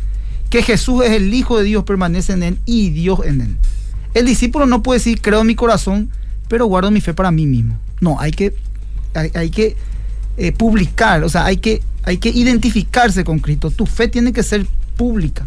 que 0.51 0.63
Jesús 0.63 1.05
es 1.05 1.13
el 1.13 1.33
Hijo 1.33 1.59
de 1.59 1.65
Dios 1.65 1.85
permanece 1.85 2.33
en 2.33 2.43
Él 2.43 2.59
y 2.65 2.91
Dios 2.91 3.21
en 3.25 3.41
Él. 3.41 3.57
El 4.15 4.27
discípulo 4.27 4.67
no 4.67 4.83
puede 4.83 4.99
decir, 4.99 5.21
creo 5.21 5.41
en 5.41 5.47
mi 5.47 5.55
corazón, 5.55 6.11
pero 6.49 6.67
guardo 6.67 6.91
mi 6.91 7.01
fe 7.01 7.15
para 7.15 7.31
mí 7.31 7.47
mismo. 7.47 7.79
No, 8.01 8.21
hay 8.21 8.31
que, 8.33 8.55
hay, 9.15 9.51
que 9.51 9.77
eh, 10.37 10.53
publicar, 10.53 11.25
o 11.25 11.29
sea, 11.29 11.45
hay 11.45 11.59
que, 11.59 11.83
hay 12.03 12.19
que 12.19 12.31
identificarse 12.31 13.25
con 13.25 13.41
Cristo. 13.41 13.71
Tu 13.71 13.87
fe 13.87 14.09
tiene 14.09 14.33
que 14.33 14.43
ser 14.43 14.67
pública. 14.97 15.47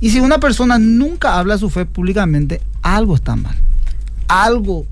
Y 0.00 0.10
si 0.10 0.20
una 0.20 0.38
persona 0.38 0.78
nunca 0.78 1.38
habla 1.38 1.58
su 1.58 1.70
fe 1.70 1.86
públicamente, 1.86 2.60
algo 2.82 3.14
está 3.14 3.36
mal. 3.36 3.56
Algo 4.28 4.86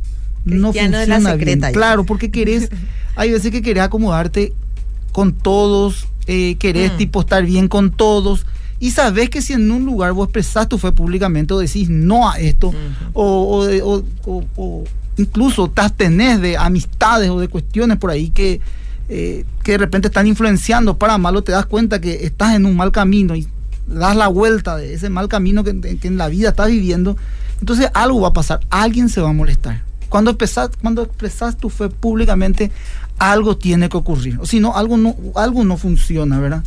no 0.44 0.72
funciona 0.72 1.34
bien. 1.34 1.60
Claro, 1.72 2.04
porque 2.04 2.30
querés, 2.30 2.70
hay 3.16 3.32
veces 3.32 3.50
que 3.50 3.62
querés 3.62 3.82
acomodarte 3.82 4.52
con 5.12 5.32
todos, 5.32 6.06
eh, 6.32 6.54
querés 6.60 6.92
mm. 6.92 6.96
tipo 6.96 7.20
estar 7.20 7.44
bien 7.44 7.66
con 7.66 7.90
todos. 7.90 8.46
Y 8.78 8.92
sabes 8.92 9.30
que 9.30 9.42
si 9.42 9.52
en 9.52 9.68
un 9.68 9.84
lugar 9.84 10.12
vos 10.12 10.26
expresás 10.28 10.68
tu 10.68 10.78
fe 10.78 10.92
públicamente 10.92 11.52
o 11.52 11.58
decís 11.58 11.90
no 11.90 12.30
a 12.30 12.38
esto, 12.38 12.72
o, 13.12 13.66
o, 14.24 14.84
incluso 15.16 15.68
te 15.68 15.82
tenés 15.90 16.40
de 16.40 16.56
amistades 16.56 17.30
o 17.30 17.40
de 17.40 17.48
cuestiones 17.48 17.98
por 17.98 18.10
ahí 18.10 18.30
que, 18.30 18.60
eh, 19.08 19.44
que 19.64 19.72
de 19.72 19.78
repente 19.78 20.06
están 20.06 20.28
influenciando 20.28 20.96
para 20.96 21.18
malo, 21.18 21.42
te 21.42 21.50
das 21.50 21.66
cuenta 21.66 22.00
que 22.00 22.24
estás 22.24 22.54
en 22.54 22.64
un 22.64 22.76
mal 22.76 22.92
camino 22.92 23.34
y 23.34 23.48
das 23.88 24.14
la 24.14 24.28
vuelta 24.28 24.76
de 24.76 24.94
ese 24.94 25.10
mal 25.10 25.26
camino 25.26 25.64
que, 25.64 25.70
en 25.70 26.16
la 26.16 26.28
vida 26.28 26.50
estás 26.50 26.68
viviendo, 26.68 27.16
entonces 27.58 27.90
algo 27.92 28.20
va 28.20 28.28
a 28.28 28.32
pasar, 28.32 28.60
alguien 28.70 29.08
se 29.08 29.20
va 29.20 29.30
a 29.30 29.32
molestar. 29.32 29.82
Cuando 30.08 30.30
expresas, 30.30 30.70
cuando 30.80 31.02
expresas 31.02 31.56
tu 31.56 31.70
fe 31.70 31.88
públicamente, 31.88 32.70
algo 33.20 33.56
tiene 33.56 33.88
que 33.88 33.96
ocurrir. 33.96 34.38
O 34.40 34.46
si 34.46 34.58
no, 34.58 34.74
algo 34.74 34.96
no, 34.96 35.14
algo 35.36 35.62
no 35.62 35.76
funciona, 35.76 36.40
¿verdad? 36.40 36.64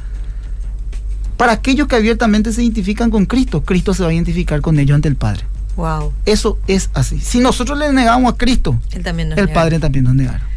Para 1.36 1.52
aquellos 1.52 1.88
que 1.88 1.96
abiertamente 1.96 2.54
se 2.54 2.62
identifican 2.62 3.10
con 3.10 3.26
Cristo, 3.26 3.64
Cristo 3.64 3.94
se 3.94 4.04
va 4.04 4.10
a 4.10 4.14
identificar 4.14 4.62
con 4.62 4.80
ellos 4.80 4.96
ante 4.96 5.10
el 5.10 5.16
Padre. 5.16 5.44
Wow. 5.76 6.14
Eso 6.26 6.60
es 6.68 6.92
así. 6.94 7.20
Si 7.20 7.40
nosotros 7.40 7.78
le 7.80 7.92
negamos 7.92 8.34
a 8.34 8.38
Cristo, 8.38 8.80
el 8.94 9.50
Padre 9.50 9.80
también 9.80 10.06
nos 10.06 10.14
negará. 10.14 10.48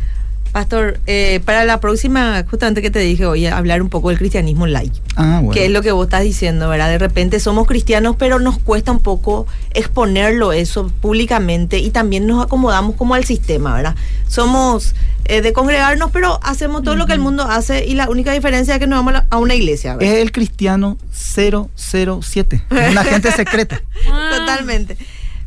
Pastor, 0.56 1.00
eh, 1.04 1.40
para 1.44 1.66
la 1.66 1.80
próxima, 1.80 2.42
justamente 2.48 2.80
que 2.80 2.90
te 2.90 2.98
dije 3.00 3.26
hoy, 3.26 3.44
hablar 3.44 3.82
un 3.82 3.90
poco 3.90 4.08
del 4.08 4.16
cristianismo 4.16 4.66
light. 4.66 4.94
Ah, 5.14 5.40
bueno. 5.42 5.50
Que 5.50 5.66
es 5.66 5.70
lo 5.70 5.82
que 5.82 5.92
vos 5.92 6.06
estás 6.06 6.22
diciendo, 6.22 6.70
¿verdad? 6.70 6.88
De 6.88 6.96
repente 6.96 7.40
somos 7.40 7.66
cristianos, 7.66 8.16
pero 8.18 8.38
nos 8.38 8.58
cuesta 8.58 8.90
un 8.90 9.00
poco 9.00 9.46
exponerlo 9.75 10.54
eso 10.54 10.90
públicamente 11.02 11.78
y 11.80 11.90
también 11.90 12.26
nos 12.26 12.42
acomodamos 12.42 12.96
como 12.96 13.12
al 13.12 13.26
sistema, 13.26 13.75
¿verdad? 13.75 13.96
Somos 14.28 14.94
eh, 15.26 15.42
de 15.42 15.52
congregarnos, 15.52 16.10
pero 16.10 16.40
hacemos 16.42 16.82
todo 16.82 16.96
lo 16.96 17.04
que 17.04 17.12
el 17.12 17.18
mundo 17.18 17.42
hace 17.42 17.84
y 17.84 17.94
la 17.94 18.08
única 18.08 18.32
diferencia 18.32 18.72
es 18.72 18.80
que 18.80 18.86
nos 18.86 19.04
vamos 19.04 19.25
a 19.28 19.36
una 19.36 19.54
iglesia. 19.54 19.96
¿verdad? 19.96 20.14
Es 20.14 20.22
el 20.22 20.32
cristiano 20.32 20.96
007, 21.12 22.62
una 22.70 23.04
gente 23.04 23.30
secreta. 23.30 23.82
Totalmente. 24.38 24.96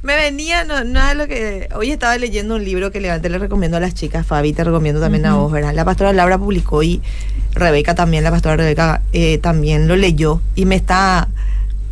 Me 0.01 0.15
venía, 0.15 0.63
no, 0.63 0.83
no 0.85 1.09
es 1.09 1.15
lo 1.15 1.27
que. 1.27 1.67
Hoy 1.75 1.91
estaba 1.91 2.17
leyendo 2.17 2.55
un 2.55 2.63
libro 2.63 2.89
que 2.89 3.01
Levante 3.01 3.29
le 3.29 3.37
recomiendo 3.37 3.77
a 3.77 3.79
las 3.81 3.93
chicas, 3.93 4.25
Fabi, 4.25 4.53
te 4.53 4.63
recomiendo 4.63 5.01
también 5.01 5.25
a 5.25 5.35
vos, 5.35 5.51
¿verdad? 5.51 5.73
La 5.73 5.83
pastora 5.83 6.13
Laura 6.13 6.37
publicó 6.37 6.81
y 6.83 7.01
Rebeca 7.53 7.95
también, 7.95 8.23
la 8.23 8.31
pastora 8.31 8.55
Rebeca 8.55 9.01
eh, 9.11 9.39
también 9.39 9.89
lo 9.89 9.97
leyó 9.97 10.41
y 10.55 10.65
me 10.65 10.75
está 10.75 11.27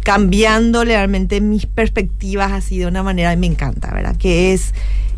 cambiando 0.04 0.86
realmente 0.86 1.42
mis 1.42 1.66
perspectivas 1.66 2.54
así 2.54 2.78
de 2.78 2.88
una 2.88 3.04
manera 3.04 3.34
y 3.34 3.38
me 3.38 3.48
encanta, 3.48 3.94
¿verdad? 3.94 4.16
Que 4.16 4.54
es 4.54 4.74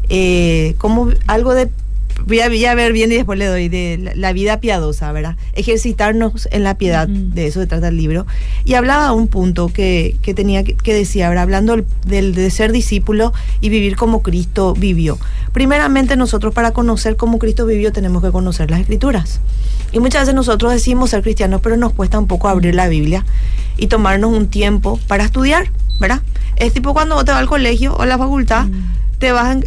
eh, 0.10 0.74
como 0.80 1.12
algo 1.28 1.54
de 1.54 1.70
voy 2.26 2.40
a, 2.40 2.76
ver 2.76 2.94
bien 2.94 3.12
y 3.12 3.16
después 3.16 3.38
le 3.40 3.46
doy 3.46 3.70
de 3.70 4.14
la, 4.16 4.34
vida 4.34 4.60
piadosa, 4.60 5.12
¿verdad? 5.12 5.36
Ejercitarnos 5.54 6.48
en 6.52 6.64
la 6.64 6.78
piedad, 6.78 7.08
de 7.08 7.48
eso 7.48 7.60
se 7.60 7.68
trata 7.68 7.88
el 7.90 7.98
libro. 7.98 8.26
Y 8.66 8.76
hablaba 8.76 9.12
un 9.12 9.28
punto 9.28 9.70
que, 9.70 10.18
tenía 10.36 10.64
que, 10.64 10.94
decir, 10.94 11.24
ahora 11.24 11.42
hablando 11.42 11.84
del, 12.06 12.36
de 12.36 12.50
ser 12.50 12.72
discípulo 12.72 13.34
y 13.62 13.70
vivir 13.70 13.96
como 13.96 14.22
Cristo 14.22 14.74
vivió. 14.74 15.18
Primeramente 15.54 16.16
nosotros 16.16 16.54
para 16.54 16.72
conocer 16.72 17.16
cómo 17.16 17.40
Cristo 17.40 17.66
vivió 17.66 17.92
tenemos 17.92 18.24
que 18.24 18.32
conocer 18.32 18.70
las 18.70 18.82
escrituras. 18.82 19.40
Y 19.92 20.00
muchas 20.00 20.22
veces 20.22 20.36
nosotros 20.36 20.72
decimos 20.72 21.10
ser 21.10 21.24
cristianos, 21.24 21.62
pero 21.62 21.78
nos 21.78 21.94
cuesta 21.94 22.20
un 22.20 22.28
poco 22.28 22.48
abrir 22.48 22.76
la 22.76 22.88
Biblia 22.88 23.26
y 23.78 23.88
tomarnos 23.88 24.32
un 24.32 24.48
tiempo 24.48 25.00
para 25.08 25.24
estudiar, 25.24 25.72
¿verdad? 26.00 26.22
Es 26.58 26.74
tipo 26.74 26.94
cuando 26.94 27.16
vos 27.16 27.26
te 27.26 27.32
vas 27.32 27.40
al 27.40 27.48
colegio 27.48 27.96
o 27.96 28.02
a 28.02 28.06
la 28.06 28.18
facultad, 28.18 28.68
te 29.18 29.32
vas 29.32 29.58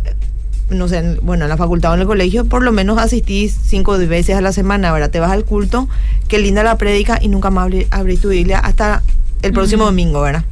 no 0.70 0.88
sé, 0.88 1.18
bueno, 1.22 1.44
en 1.44 1.48
la 1.48 1.56
facultad 1.56 1.92
o 1.92 1.94
en 1.94 2.00
el 2.00 2.06
colegio, 2.06 2.44
por 2.44 2.62
lo 2.62 2.72
menos 2.72 2.98
asistís 2.98 3.56
cinco 3.64 3.98
veces 3.98 4.36
a 4.36 4.40
la 4.40 4.52
semana, 4.52 4.92
¿verdad? 4.92 5.10
Te 5.10 5.20
vas 5.20 5.30
al 5.30 5.44
culto, 5.44 5.88
qué 6.28 6.38
linda 6.38 6.62
la 6.62 6.78
prédica 6.78 7.18
y 7.20 7.28
nunca 7.28 7.50
más 7.50 7.70
abrís 7.90 8.20
tu 8.20 8.28
Biblia 8.30 8.58
hasta 8.58 9.02
el 9.42 9.52
próximo 9.52 9.84
domingo, 9.84 10.22
¿verdad? 10.22 10.44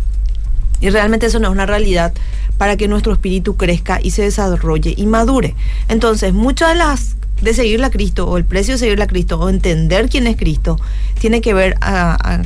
Y 0.81 0.91
realmente 0.91 1.27
eso 1.27 1.39
no 1.39 1.49
es 1.49 1.53
una 1.53 1.67
realidad 1.67 2.13
para 2.59 2.77
que 2.77 2.89
nuestro 2.89 3.13
espíritu 3.13 3.57
crezca 3.57 4.01
y 4.03 4.11
se 4.11 4.23
desarrolle 4.23 4.95
y 4.97 5.07
madure. 5.07 5.55
Entonces, 5.89 6.33
muchas 6.33 6.71
de 6.71 6.75
las 6.75 7.17
de 7.41 7.55
seguirle 7.55 7.87
a 7.87 7.91
Cristo 7.91 8.29
o 8.29 8.37
el 8.37 8.45
precio 8.45 8.75
de 8.75 8.79
seguirle 8.79 9.05
a 9.05 9.07
Cristo 9.07 9.41
o 9.41 9.49
entender 9.49 10.11
quién 10.11 10.27
es 10.27 10.37
Cristo 10.37 10.79
tiene 11.19 11.41
que 11.41 11.55
ver, 11.55 11.79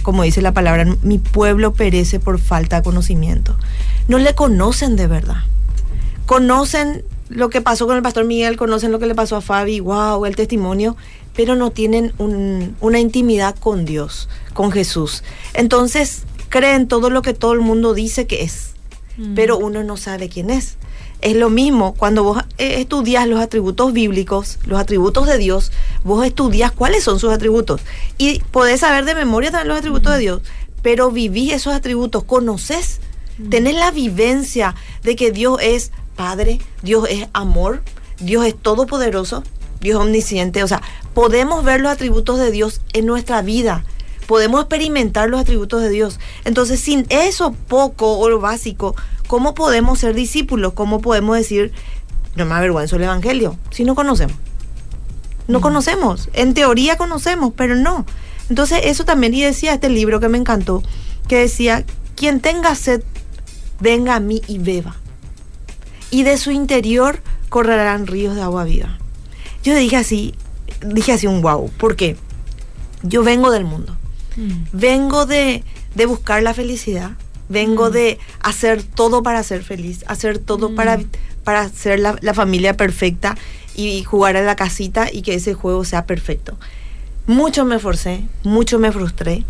como 0.02 0.22
dice 0.22 0.40
la 0.40 0.52
palabra, 0.52 0.86
mi 1.02 1.18
pueblo 1.18 1.72
perece 1.72 2.20
por 2.20 2.38
falta 2.38 2.76
de 2.76 2.82
conocimiento. 2.82 3.56
No 4.06 4.18
le 4.18 4.34
conocen 4.36 4.94
de 4.94 5.08
verdad. 5.08 5.42
Conocen 6.26 7.02
lo 7.34 7.50
que 7.50 7.60
pasó 7.60 7.86
con 7.86 7.96
el 7.96 8.02
pastor 8.02 8.24
Miguel, 8.24 8.56
conocen 8.56 8.92
lo 8.92 8.98
que 9.00 9.06
le 9.06 9.14
pasó 9.14 9.36
a 9.36 9.40
Fabi, 9.40 9.80
wow, 9.80 10.24
el 10.24 10.36
testimonio, 10.36 10.96
pero 11.34 11.56
no 11.56 11.70
tienen 11.70 12.14
una 12.18 12.98
intimidad 13.00 13.56
con 13.56 13.84
Dios, 13.84 14.28
con 14.54 14.70
Jesús. 14.70 15.24
Entonces 15.52 16.22
creen 16.48 16.86
todo 16.86 17.10
lo 17.10 17.22
que 17.22 17.34
todo 17.34 17.52
el 17.52 17.60
mundo 17.60 17.92
dice 17.92 18.28
que 18.28 18.42
es, 18.42 18.74
mm. 19.16 19.34
pero 19.34 19.58
uno 19.58 19.82
no 19.82 19.96
sabe 19.96 20.28
quién 20.28 20.48
es. 20.48 20.76
Es 21.22 21.34
lo 21.34 21.50
mismo 21.50 21.94
cuando 21.94 22.22
vos 22.22 22.42
eh, 22.58 22.80
estudias 22.80 23.26
los 23.26 23.40
atributos 23.40 23.92
bíblicos, 23.92 24.58
los 24.64 24.78
atributos 24.78 25.26
de 25.26 25.38
Dios, 25.38 25.72
vos 26.04 26.24
estudias 26.24 26.70
cuáles 26.70 27.02
son 27.02 27.18
sus 27.18 27.32
atributos 27.32 27.80
y 28.16 28.40
podés 28.52 28.80
saber 28.80 29.04
de 29.06 29.16
memoria 29.16 29.50
también 29.50 29.68
los 29.68 29.78
atributos 29.78 30.12
de 30.12 30.18
mm. 30.18 30.20
Dios, 30.20 30.42
pero 30.82 31.10
vivís 31.10 31.52
esos 31.52 31.72
atributos, 31.72 32.22
conoces, 32.22 33.00
mm. 33.38 33.48
tenés 33.48 33.74
la 33.74 33.90
vivencia 33.90 34.76
de 35.02 35.16
que 35.16 35.32
Dios 35.32 35.58
es 35.60 35.90
Padre, 36.14 36.60
Dios 36.82 37.06
es 37.10 37.28
amor, 37.32 37.82
Dios 38.18 38.46
es 38.46 38.56
todopoderoso, 38.56 39.42
Dios 39.80 39.96
es 39.96 40.06
omnisciente. 40.06 40.62
O 40.62 40.68
sea, 40.68 40.82
podemos 41.12 41.64
ver 41.64 41.80
los 41.80 41.92
atributos 41.92 42.38
de 42.38 42.50
Dios 42.50 42.80
en 42.92 43.06
nuestra 43.06 43.42
vida. 43.42 43.84
Podemos 44.26 44.60
experimentar 44.60 45.28
los 45.28 45.40
atributos 45.40 45.82
de 45.82 45.90
Dios. 45.90 46.18
Entonces, 46.44 46.80
sin 46.80 47.06
eso 47.10 47.54
poco 47.68 48.18
o 48.18 48.28
lo 48.30 48.40
básico, 48.40 48.96
¿cómo 49.26 49.54
podemos 49.54 49.98
ser 49.98 50.14
discípulos? 50.14 50.72
¿Cómo 50.72 51.00
podemos 51.00 51.36
decir, 51.36 51.72
no 52.36 52.46
me 52.46 52.54
avergüenzo 52.54 52.96
el 52.96 53.02
Evangelio? 53.02 53.58
Si 53.70 53.84
no 53.84 53.94
conocemos. 53.94 54.36
No 55.46 55.60
conocemos. 55.60 56.30
En 56.32 56.54
teoría 56.54 56.96
conocemos, 56.96 57.52
pero 57.54 57.74
no. 57.74 58.06
Entonces, 58.48 58.80
eso 58.84 59.04
también, 59.04 59.34
y 59.34 59.42
decía 59.42 59.74
este 59.74 59.90
libro 59.90 60.20
que 60.20 60.28
me 60.30 60.38
encantó, 60.38 60.82
que 61.28 61.40
decía, 61.40 61.84
quien 62.16 62.40
tenga 62.40 62.74
sed, 62.74 63.02
venga 63.80 64.14
a 64.14 64.20
mí 64.20 64.40
y 64.46 64.58
beba 64.58 64.96
y 66.14 66.22
de 66.22 66.38
su 66.38 66.52
interior 66.52 67.18
correrán 67.48 68.06
ríos 68.06 68.36
de 68.36 68.42
agua 68.42 68.62
viva. 68.62 68.98
Yo 69.64 69.74
dije 69.74 69.96
así, 69.96 70.32
dije 70.80 71.10
así 71.10 71.26
un 71.26 71.42
wow, 71.42 71.72
porque 71.76 72.16
yo 73.02 73.24
vengo 73.24 73.50
del 73.50 73.64
mundo, 73.64 73.96
mm. 74.36 74.66
vengo 74.72 75.26
de, 75.26 75.64
buscar 76.06 76.40
la 76.44 76.54
felicidad, 76.54 77.10
vengo 77.48 77.90
mm. 77.90 77.92
de 77.94 78.18
hacer 78.38 78.84
todo 78.84 79.24
para 79.24 79.42
ser 79.42 79.64
feliz, 79.64 80.04
hacer 80.06 80.38
todo 80.38 80.76
para, 80.76 80.98
mm. 80.98 81.06
para 81.42 81.68
ser 81.68 81.98
la, 81.98 82.32
familia 82.32 82.76
perfecta 82.76 83.36
y 83.74 84.04
jugar 84.04 84.36
a 84.36 84.42
la 84.42 84.54
casita 84.54 85.08
y 85.12 85.22
que 85.22 85.34
ese 85.34 85.52
juego 85.52 85.84
sea 85.84 86.06
perfecto. 86.06 86.56
Mucho 87.26 87.64
me 87.64 87.74
esforcé, 87.74 88.22
mucho 88.44 88.78
me 88.78 88.92
frustré 88.92 89.42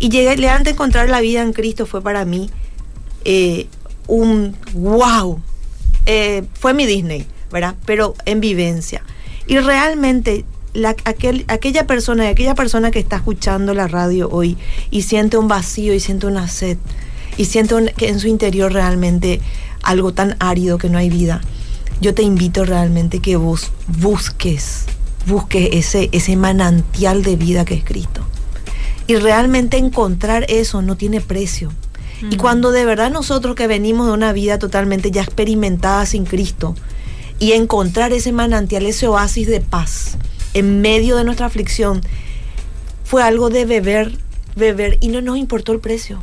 y 0.00 0.08
llegué, 0.08 0.36
le 0.36 0.48
antes 0.48 0.64
de 0.64 0.70
encontrar 0.70 1.08
la 1.08 1.20
vida 1.20 1.40
en 1.40 1.52
Cristo 1.52 1.86
fue 1.86 2.02
para 2.02 2.24
mí 2.24 2.50
eh, 3.24 3.68
un 4.08 4.56
wow, 4.74 5.40
eh, 6.06 6.44
fue 6.54 6.74
mi 6.74 6.86
Disney. 6.86 7.26
¿verdad? 7.50 7.74
Pero 7.84 8.14
en 8.24 8.40
vivencia. 8.40 9.02
Y 9.46 9.58
realmente 9.58 10.44
aquel, 11.04 11.44
aquella 11.48 11.86
persona, 11.86 12.28
aquella 12.28 12.54
persona 12.54 12.90
que 12.90 13.00
está 13.00 13.16
escuchando 13.16 13.74
la 13.74 13.88
radio 13.88 14.28
hoy 14.30 14.56
y 14.90 15.02
siente 15.02 15.36
un 15.36 15.48
vacío 15.48 15.92
y 15.94 16.00
siente 16.00 16.26
una 16.26 16.48
sed 16.48 16.78
y 17.36 17.46
siente 17.46 17.92
que 17.96 18.08
en 18.08 18.20
su 18.20 18.28
interior 18.28 18.72
realmente 18.72 19.40
algo 19.82 20.12
tan 20.12 20.36
árido 20.40 20.78
que 20.78 20.88
no 20.88 20.98
hay 20.98 21.10
vida, 21.10 21.40
yo 22.00 22.14
te 22.14 22.22
invito 22.22 22.64
realmente 22.64 23.20
que 23.20 23.36
vos 23.36 23.72
busques, 23.86 24.84
busques 25.26 25.70
ese, 25.72 26.08
ese 26.12 26.36
manantial 26.36 27.22
de 27.22 27.36
vida 27.36 27.64
que 27.64 27.74
es 27.74 27.84
Cristo. 27.84 28.24
Y 29.06 29.16
realmente 29.16 29.76
encontrar 29.76 30.46
eso 30.48 30.82
no 30.82 30.96
tiene 30.96 31.20
precio. 31.20 31.72
Y 32.28 32.36
cuando 32.36 32.70
de 32.70 32.84
verdad 32.84 33.10
nosotros 33.10 33.54
que 33.54 33.66
venimos 33.66 34.06
de 34.06 34.12
una 34.12 34.32
vida 34.32 34.58
totalmente 34.58 35.10
ya 35.10 35.22
experimentada 35.22 36.04
sin 36.04 36.26
Cristo, 36.26 36.74
y 37.40 37.52
encontrar 37.52 38.12
ese 38.12 38.30
manantial, 38.30 38.86
ese 38.86 39.08
oasis 39.08 39.48
de 39.48 39.60
paz 39.60 40.18
en 40.54 40.80
medio 40.82 41.16
de 41.16 41.24
nuestra 41.24 41.46
aflicción, 41.46 42.02
fue 43.02 43.22
algo 43.22 43.50
de 43.50 43.64
beber, 43.64 44.16
beber, 44.54 44.98
y 45.00 45.08
no 45.08 45.20
nos 45.22 45.38
importó 45.38 45.72
el 45.72 45.80
precio. 45.80 46.20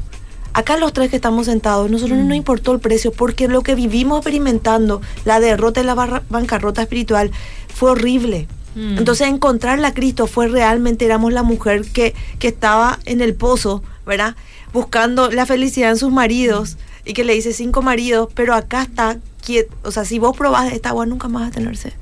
Acá 0.54 0.78
los 0.78 0.94
tres 0.94 1.10
que 1.10 1.18
estamos 1.18 1.48
sentados, 1.48 1.90
nosotros 1.90 2.18
no 2.18 2.24
nos 2.24 2.38
importó 2.38 2.72
el 2.72 2.80
precio 2.80 3.12
porque 3.12 3.48
lo 3.48 3.62
que 3.62 3.76
vivimos 3.76 4.20
experimentando, 4.20 5.02
la 5.26 5.40
derrota 5.40 5.82
y 5.82 5.84
la 5.84 6.24
bancarrota 6.30 6.82
espiritual, 6.82 7.32
fue 7.74 7.92
horrible. 7.92 8.48
Mm. 8.76 9.00
Entonces 9.00 9.28
encontrar 9.28 9.84
a 9.84 9.94
Cristo 9.94 10.28
fue 10.28 10.48
realmente, 10.48 11.06
éramos 11.06 11.34
la 11.34 11.44
mujer 11.44 11.82
que, 11.92 12.16
que 12.40 12.48
estaba 12.48 13.00
en 13.06 13.22
el 13.22 13.34
pozo, 13.34 13.84
¿verdad? 14.08 14.36
Buscando 14.74 15.30
la 15.30 15.46
felicidad 15.46 15.92
en 15.92 15.98
sus 15.98 16.12
maridos 16.12 16.78
y 17.06 17.14
que 17.14 17.24
le 17.24 17.34
dice 17.34 17.54
cinco 17.54 17.82
maridos, 17.82 18.30
pero 18.34 18.56
acá 18.56 18.82
está 18.82 19.18
quieto. 19.46 19.76
O 19.84 19.92
sea, 19.92 20.06
si 20.06 20.18
vos 20.18 20.36
probás 20.36 20.74
esta 20.74 20.90
agua 20.90 21.06
nunca 21.06 21.28
más 21.28 21.44
vas 21.44 21.52
a 21.52 21.54
tener 21.54 21.78
sed. 21.78 21.94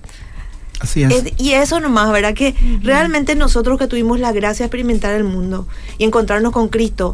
Así 0.80 1.04
es. 1.04 1.34
y 1.38 1.52
eso 1.52 1.80
nomás, 1.80 2.12
¿verdad? 2.12 2.34
Que 2.34 2.54
realmente 2.82 3.36
nosotros 3.36 3.80
que 3.80 3.88
tuvimos 3.88 4.20
la 4.20 4.32
gracia 4.32 4.64
de 4.64 4.68
experimentar 4.68 5.14
el 5.16 5.24
mundo 5.24 5.68
y 5.98 6.04
encontrarnos 6.04 6.52
con 6.52 6.68
Cristo, 6.68 7.14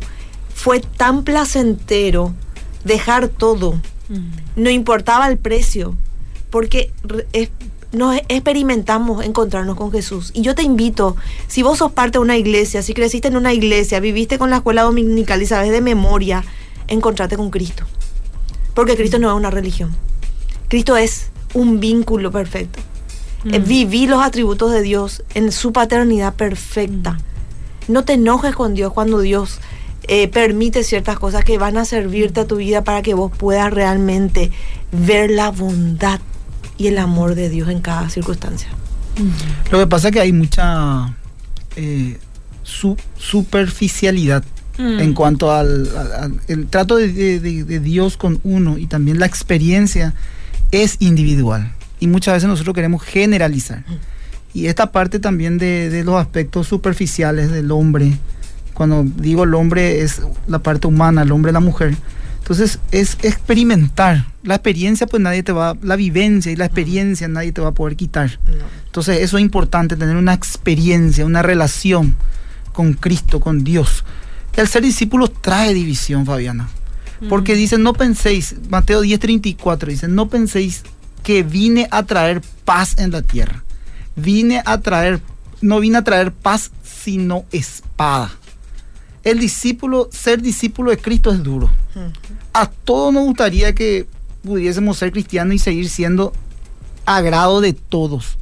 fue 0.53 0.79
tan 0.79 1.24
placentero 1.24 2.33
dejar 2.83 3.27
todo. 3.27 3.79
No 4.55 4.69
importaba 4.69 5.27
el 5.29 5.38
precio, 5.38 5.95
porque 6.50 6.91
nos 7.91 8.17
experimentamos 8.29 9.24
encontrarnos 9.25 9.75
con 9.75 9.91
Jesús. 9.91 10.31
Y 10.33 10.41
yo 10.41 10.55
te 10.55 10.63
invito, 10.63 11.17
si 11.48 11.62
vos 11.62 11.79
sos 11.79 11.91
parte 11.91 12.17
de 12.17 12.24
una 12.24 12.38
iglesia, 12.38 12.81
si 12.81 12.93
creciste 12.93 13.27
en 13.27 13.36
una 13.36 13.53
iglesia, 13.53 14.00
viviste 14.00 14.38
con 14.38 14.50
la 14.50 14.57
escuela 14.57 14.83
dominical 14.83 15.41
y 15.41 15.45
sabes 15.45 15.71
de 15.71 15.81
memoria, 15.81 16.43
encontrate 16.88 17.38
con 17.38 17.50
Cristo. 17.50 17.86
Porque 18.74 18.95
Cristo 18.95 19.19
no 19.19 19.29
es 19.29 19.36
una 19.36 19.50
religión. 19.50 19.95
Cristo 20.69 20.95
es 20.95 21.29
un 21.53 21.79
vínculo 21.79 22.31
perfecto. 22.31 22.79
Mm. 23.43 23.63
Viví 23.67 24.07
los 24.07 24.24
atributos 24.24 24.71
de 24.71 24.81
Dios 24.81 25.24
en 25.33 25.51
su 25.51 25.74
paternidad 25.74 26.33
perfecta. 26.36 27.12
Mm. 27.12 27.93
No 27.93 28.05
te 28.05 28.13
enojes 28.13 28.55
con 28.55 28.74
Dios 28.74 28.93
cuando 28.93 29.19
Dios 29.19 29.60
eh, 30.03 30.29
permite 30.29 30.83
ciertas 30.83 31.19
cosas 31.19 31.43
que 31.43 31.57
van 31.57 31.77
a 31.77 31.83
servirte 31.83 32.41
a 32.41 32.48
tu 32.48 32.55
vida 32.55 32.83
para 32.83 33.01
que 33.01 33.13
vos 33.13 33.31
puedas 33.36 33.74
realmente 33.74 34.51
ver 34.91 35.29
la 35.29 35.51
bondad 35.51 36.21
y 36.81 36.88
el 36.88 36.97
amor 36.97 37.35
de 37.35 37.47
Dios 37.50 37.69
en 37.69 37.79
cada 37.79 38.09
circunstancia. 38.09 38.69
Lo 39.71 39.77
que 39.77 39.85
pasa 39.85 40.07
es 40.07 40.13
que 40.13 40.19
hay 40.19 40.33
mucha 40.33 41.15
eh, 41.75 42.17
superficialidad 42.63 44.43
mm. 44.79 45.00
en 45.00 45.13
cuanto 45.13 45.51
al, 45.51 45.88
el 46.47 46.67
trato 46.67 46.95
de, 46.95 47.39
Dios 47.83 48.17
con 48.17 48.39
uno 48.43 48.79
y 48.79 48.88
también 48.88 49.19
la 49.19 49.27
experiencia 49.27 50.15
es 50.71 50.95
individual 51.00 51.71
y 52.00 52.07
muchas 52.07 52.35
veces 52.35 52.50
nosotros 52.50 52.73
queremos 52.73 53.03
generalizar. 53.03 53.81
Mm. 53.81 54.57
Y 54.57 54.65
esta 54.65 54.91
parte 54.91 55.20
también 55.20 55.59
de, 55.59 56.01
los 56.03 56.15
aspectos 56.15 56.67
superficiales 56.67 57.51
del 57.51 57.70
hombre, 57.72 58.17
cuando 58.74 59.03
digo 59.03 59.44
el 59.44 59.53
hombre 59.53 60.01
es 60.01 60.22
la 60.48 60.59
parte 60.59 60.87
humana, 60.87 61.22
el 61.22 61.31
hombre 61.31 61.51
la 61.51 61.59
mujer, 61.59 61.96
entonces 62.51 62.79
es 62.92 63.18
experimentar. 63.22 64.25
La 64.44 64.55
experiencia, 64.55 65.07
pues 65.07 65.24
nadie 65.24 65.42
te 65.42 65.53
va, 65.53 65.77
la 65.81 65.96
vivencia 65.96 66.51
y 66.51 66.57
la 66.57 66.66
experiencia 66.66 67.29
nadie 67.29 67.53
te 67.53 67.61
va 67.61 67.70
a 67.70 67.74
poder 67.74 67.96
quitar. 67.96 68.40
Entonces 68.85 69.22
eso 69.22 69.37
es 69.37 69.42
importante, 69.42 69.96
tener 69.96 70.18
una 70.18 70.33
experiencia, 70.33 71.25
una 71.25 71.42
relación 71.42 72.18
con 72.74 72.92
Cristo, 72.92 73.40
con 73.40 73.64
Dios. 73.64 74.03
El 74.53 74.68
ser 74.68 74.83
discípulo 74.83 75.29
trae 75.29 75.74
división, 75.74 76.25
Fabiana. 76.25 76.68
Porque 77.29 77.55
dice, 77.55 77.77
no 77.77 77.94
penséis, 77.94 78.55
Mateo 78.70 79.01
10:34 79.01 79.85
dice, 79.85 80.07
no 80.09 80.27
penséis 80.27 80.83
que 81.24 81.44
vine 81.44 81.87
a 81.90 82.03
traer 82.03 82.42
paz 82.66 82.98
en 82.98 83.11
la 83.11 83.22
tierra. 83.22 83.64
Vine 84.18 84.61
a 84.66 84.79
traer, 84.79 85.22
no 85.61 85.79
vine 85.79 86.00
a 86.00 86.03
traer 86.03 86.33
paz, 86.33 86.72
sino 86.83 87.46
espada 87.53 88.31
el 89.24 89.40
discípulo, 89.40 90.09
ser 90.11 90.42
discípulo 90.42 90.92
de 90.92 90.98
Cristo 90.98 91.31
es 91.31 91.44
duro. 91.44 91.70
A 92.54 92.70
todos 92.70 93.14
nos 93.14 93.25
gustaría 93.25 93.74
que 93.74 94.08
pudiésemos 94.44 94.98
ser 94.98 95.12
cristianos 95.12 95.56
y 95.56 95.60
seguir 95.60 95.90
siendo 95.90 96.34
agrado 97.06 97.62
de 97.62 97.74
todos. 97.74 98.38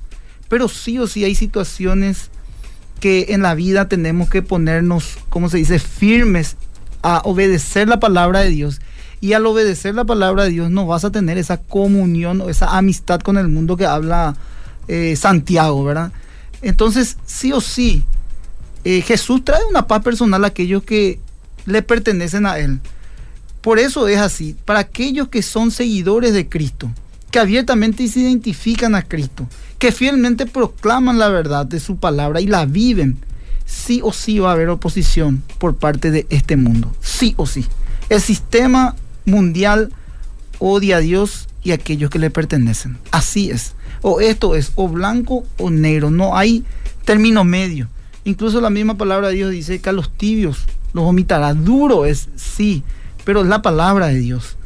Pero 0.47 0.67
sí 0.67 0.99
o 0.99 1.07
sí 1.07 1.23
hay 1.23 1.35
situaciones 1.35 2.29
que 2.99 3.27
en 3.29 3.41
la 3.41 3.55
vida 3.55 3.87
tenemos 3.87 4.29
que 4.29 4.41
ponernos, 4.41 5.17
como 5.29 5.49
se 5.49 5.57
dice, 5.57 5.79
firmes 5.79 6.57
a 7.01 7.21
obedecer 7.23 7.87
la 7.87 7.99
palabra 7.99 8.41
de 8.41 8.49
Dios. 8.49 8.81
Y 9.21 9.33
al 9.33 9.45
obedecer 9.45 9.95
la 9.95 10.05
palabra 10.05 10.43
de 10.43 10.51
Dios 10.51 10.71
no 10.71 10.85
vas 10.85 11.05
a 11.05 11.11
tener 11.11 11.37
esa 11.37 11.57
comunión 11.57 12.41
o 12.41 12.49
esa 12.49 12.77
amistad 12.77 13.19
con 13.19 13.37
el 13.37 13.47
mundo 13.47 13.77
que 13.77 13.85
habla 13.85 14.35
eh, 14.87 15.15
Santiago, 15.15 15.83
¿verdad? 15.83 16.11
Entonces, 16.61 17.17
sí 17.25 17.51
o 17.53 17.61
sí, 17.61 18.03
eh, 18.83 19.01
Jesús 19.01 19.43
trae 19.43 19.63
una 19.69 19.87
paz 19.87 20.03
personal 20.03 20.43
a 20.43 20.47
aquellos 20.47 20.83
que 20.83 21.19
le 21.65 21.81
pertenecen 21.81 22.45
a 22.45 22.59
Él. 22.59 22.79
Por 23.61 23.79
eso 23.79 24.07
es 24.07 24.17
así, 24.19 24.55
para 24.65 24.79
aquellos 24.79 25.27
que 25.27 25.41
son 25.41 25.71
seguidores 25.71 26.33
de 26.33 26.47
Cristo, 26.47 26.91
que 27.31 27.39
abiertamente 27.39 28.07
se 28.07 28.21
identifican 28.21 28.95
a 28.95 29.01
Cristo, 29.01 29.47
que 29.77 29.91
fielmente 29.91 30.45
proclaman 30.45 31.19
la 31.19 31.29
verdad 31.29 31.65
de 31.65 31.79
su 31.79 31.97
palabra 31.97 32.41
y 32.41 32.47
la 32.47 32.65
viven, 32.65 33.17
sí 33.65 34.01
o 34.03 34.13
sí 34.13 34.39
va 34.39 34.49
a 34.49 34.53
haber 34.53 34.69
oposición 34.69 35.43
por 35.57 35.75
parte 35.75 36.11
de 36.11 36.25
este 36.29 36.55
mundo, 36.55 36.93
sí 37.01 37.33
o 37.37 37.45
sí. 37.45 37.65
El 38.09 38.21
sistema 38.21 38.95
mundial 39.25 39.91
odia 40.57 40.97
a 40.97 41.01
Dios 41.01 41.47
y 41.63 41.71
a 41.71 41.75
aquellos 41.75 42.09
que 42.09 42.19
le 42.19 42.31
pertenecen. 42.31 42.97
Así 43.11 43.51
es. 43.51 43.73
O 44.01 44.21
esto 44.21 44.55
es 44.55 44.71
o 44.75 44.87
blanco 44.87 45.43
o 45.57 45.69
negro, 45.69 46.09
no 46.09 46.35
hay 46.35 46.63
término 47.05 47.43
medio. 47.43 47.89
Incluso 48.23 48.61
la 48.61 48.69
misma 48.69 48.95
palabra 48.95 49.29
de 49.29 49.35
Dios 49.35 49.51
dice 49.51 49.79
que 49.79 49.89
a 49.89 49.93
los 49.93 50.11
tibios 50.11 50.65
los 50.93 51.03
vomitará. 51.03 51.53
Duro 51.53 52.05
es, 52.05 52.29
sí, 52.35 52.83
pero 53.23 53.41
es 53.41 53.47
la 53.47 53.61
palabra 53.61 54.07
de 54.07 54.19
Dios. 54.19 54.57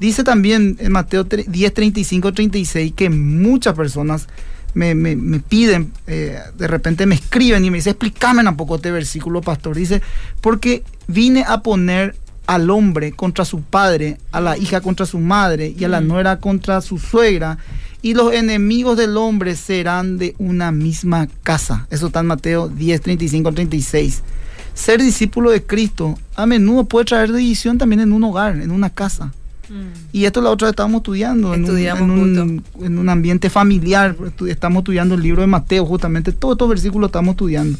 Dice 0.00 0.22
también 0.24 0.76
en 0.80 0.92
Mateo 0.92 1.24
10, 1.24 1.74
35, 1.74 2.32
36 2.32 2.92
que 2.94 3.10
muchas 3.10 3.74
personas 3.74 4.28
me, 4.74 4.94
piden, 5.40 5.92
eh, 6.06 6.38
de 6.56 6.68
repente 6.68 7.06
me 7.06 7.16
escriben 7.16 7.64
y 7.64 7.70
me 7.70 7.78
dicen, 7.78 7.92
explícame 7.92 8.46
un 8.46 8.56
poco 8.56 8.76
este 8.76 8.92
versículo, 8.92 9.40
pastor. 9.40 9.76
Dice, 9.76 10.02
porque 10.40 10.84
vine 11.08 11.44
a 11.46 11.62
poner 11.62 12.14
al 12.46 12.70
hombre 12.70 13.12
contra 13.12 13.44
su 13.44 13.62
padre, 13.62 14.18
a 14.30 14.40
la 14.40 14.56
hija 14.56 14.80
contra 14.80 15.04
su 15.04 15.18
madre 15.18 15.74
y 15.76 15.84
a 15.84 15.88
la 15.88 16.00
mm. 16.00 16.06
nuera 16.06 16.38
contra 16.38 16.80
su 16.80 16.98
suegra 16.98 17.58
y 18.00 18.14
los 18.14 18.32
enemigos 18.32 18.96
del 18.96 19.16
hombre 19.16 19.56
serán 19.56 20.18
de 20.18 20.34
una 20.38 20.70
misma 20.70 21.28
casa. 21.42 21.86
Eso 21.90 22.06
está 22.06 22.20
en 22.20 22.26
Mateo 22.26 22.68
10, 22.68 23.00
35, 23.00 23.52
36. 23.52 24.22
Ser 24.78 25.02
discípulo 25.02 25.50
de 25.50 25.60
Cristo 25.64 26.16
a 26.36 26.46
menudo 26.46 26.84
puede 26.84 27.04
traer 27.04 27.32
división 27.32 27.78
también 27.78 28.00
en 28.00 28.12
un 28.12 28.22
hogar, 28.22 28.60
en 28.60 28.70
una 28.70 28.90
casa. 28.90 29.32
Mm. 29.68 30.12
Y 30.12 30.24
esto 30.24 30.40
la 30.40 30.50
otra 30.50 30.66
vez 30.66 30.72
estábamos 30.74 31.00
estudiando 31.00 31.52
en 31.52 31.64
un, 31.68 32.62
en 32.80 32.98
un, 32.98 33.08
ambiente 33.08 33.50
familiar. 33.50 34.14
Estamos 34.46 34.82
estudiando 34.82 35.16
el 35.16 35.22
libro 35.22 35.40
de 35.40 35.48
Mateo, 35.48 35.84
justamente. 35.84 36.30
Todos 36.30 36.54
estos 36.54 36.68
versículos 36.68 37.08
estamos 37.08 37.32
estudiando. 37.32 37.76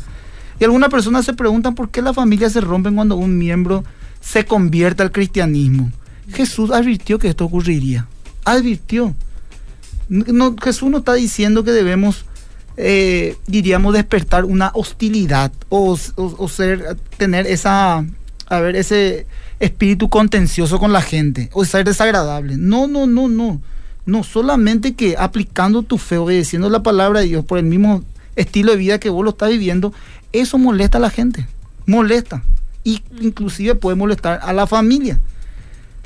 Y 0.58 0.64
algunas 0.64 0.90
personas 0.90 1.24
se 1.24 1.34
preguntan 1.34 1.76
por 1.76 1.88
qué 1.88 2.02
las 2.02 2.16
familias 2.16 2.52
se 2.52 2.60
rompen 2.60 2.96
cuando 2.96 3.14
un 3.14 3.38
miembro 3.38 3.84
se 4.20 4.44
convierte 4.44 5.04
al 5.04 5.12
cristianismo. 5.12 5.92
Jesús 6.32 6.72
advirtió 6.72 7.20
que 7.20 7.28
esto 7.28 7.44
ocurriría. 7.44 8.08
Advirtió. 8.44 9.14
No, 10.08 10.56
Jesús 10.60 10.90
no 10.90 10.98
está 10.98 11.14
diciendo 11.14 11.62
que 11.62 11.70
debemos, 11.70 12.24
eh, 12.80 13.36
diríamos, 13.48 13.92
despertar 13.92 14.44
una 14.44 14.70
hostilidad 14.72 15.50
o, 15.68 15.96
ser, 15.96 16.96
tener 17.16 17.48
esa, 17.48 18.04
a 18.46 18.60
ver, 18.60 18.76
ese 18.76 19.26
espíritu 19.58 20.08
contencioso 20.08 20.78
con 20.78 20.92
la 20.92 21.02
gente 21.02 21.50
o 21.52 21.64
ser 21.64 21.84
desagradable. 21.84 22.56
No, 22.56 22.86
no, 22.86 23.08
no, 23.08 23.28
no. 23.28 23.60
No, 24.06 24.22
solamente 24.22 24.94
que 24.94 25.16
aplicando 25.18 25.82
tu 25.82 25.98
fe, 25.98 26.18
obedeciendo 26.18 26.70
la 26.70 26.82
palabra 26.82 27.20
de 27.20 27.26
Dios 27.26 27.44
por 27.44 27.58
el 27.58 27.64
mismo 27.64 28.04
estilo 28.36 28.70
de 28.72 28.78
vida 28.78 29.00
que 29.00 29.10
vos 29.10 29.24
lo 29.24 29.30
estás 29.30 29.50
viviendo, 29.50 29.92
eso 30.32 30.56
molesta 30.56 30.98
a 30.98 31.00
la 31.00 31.10
gente. 31.10 31.46
Molesta. 31.84 32.44
Y 32.84 33.02
inclusive 33.20 33.74
puede 33.74 33.96
molestar 33.96 34.38
a 34.40 34.52
la 34.52 34.66
familia. 34.68 35.18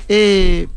Eh, 0.09 0.67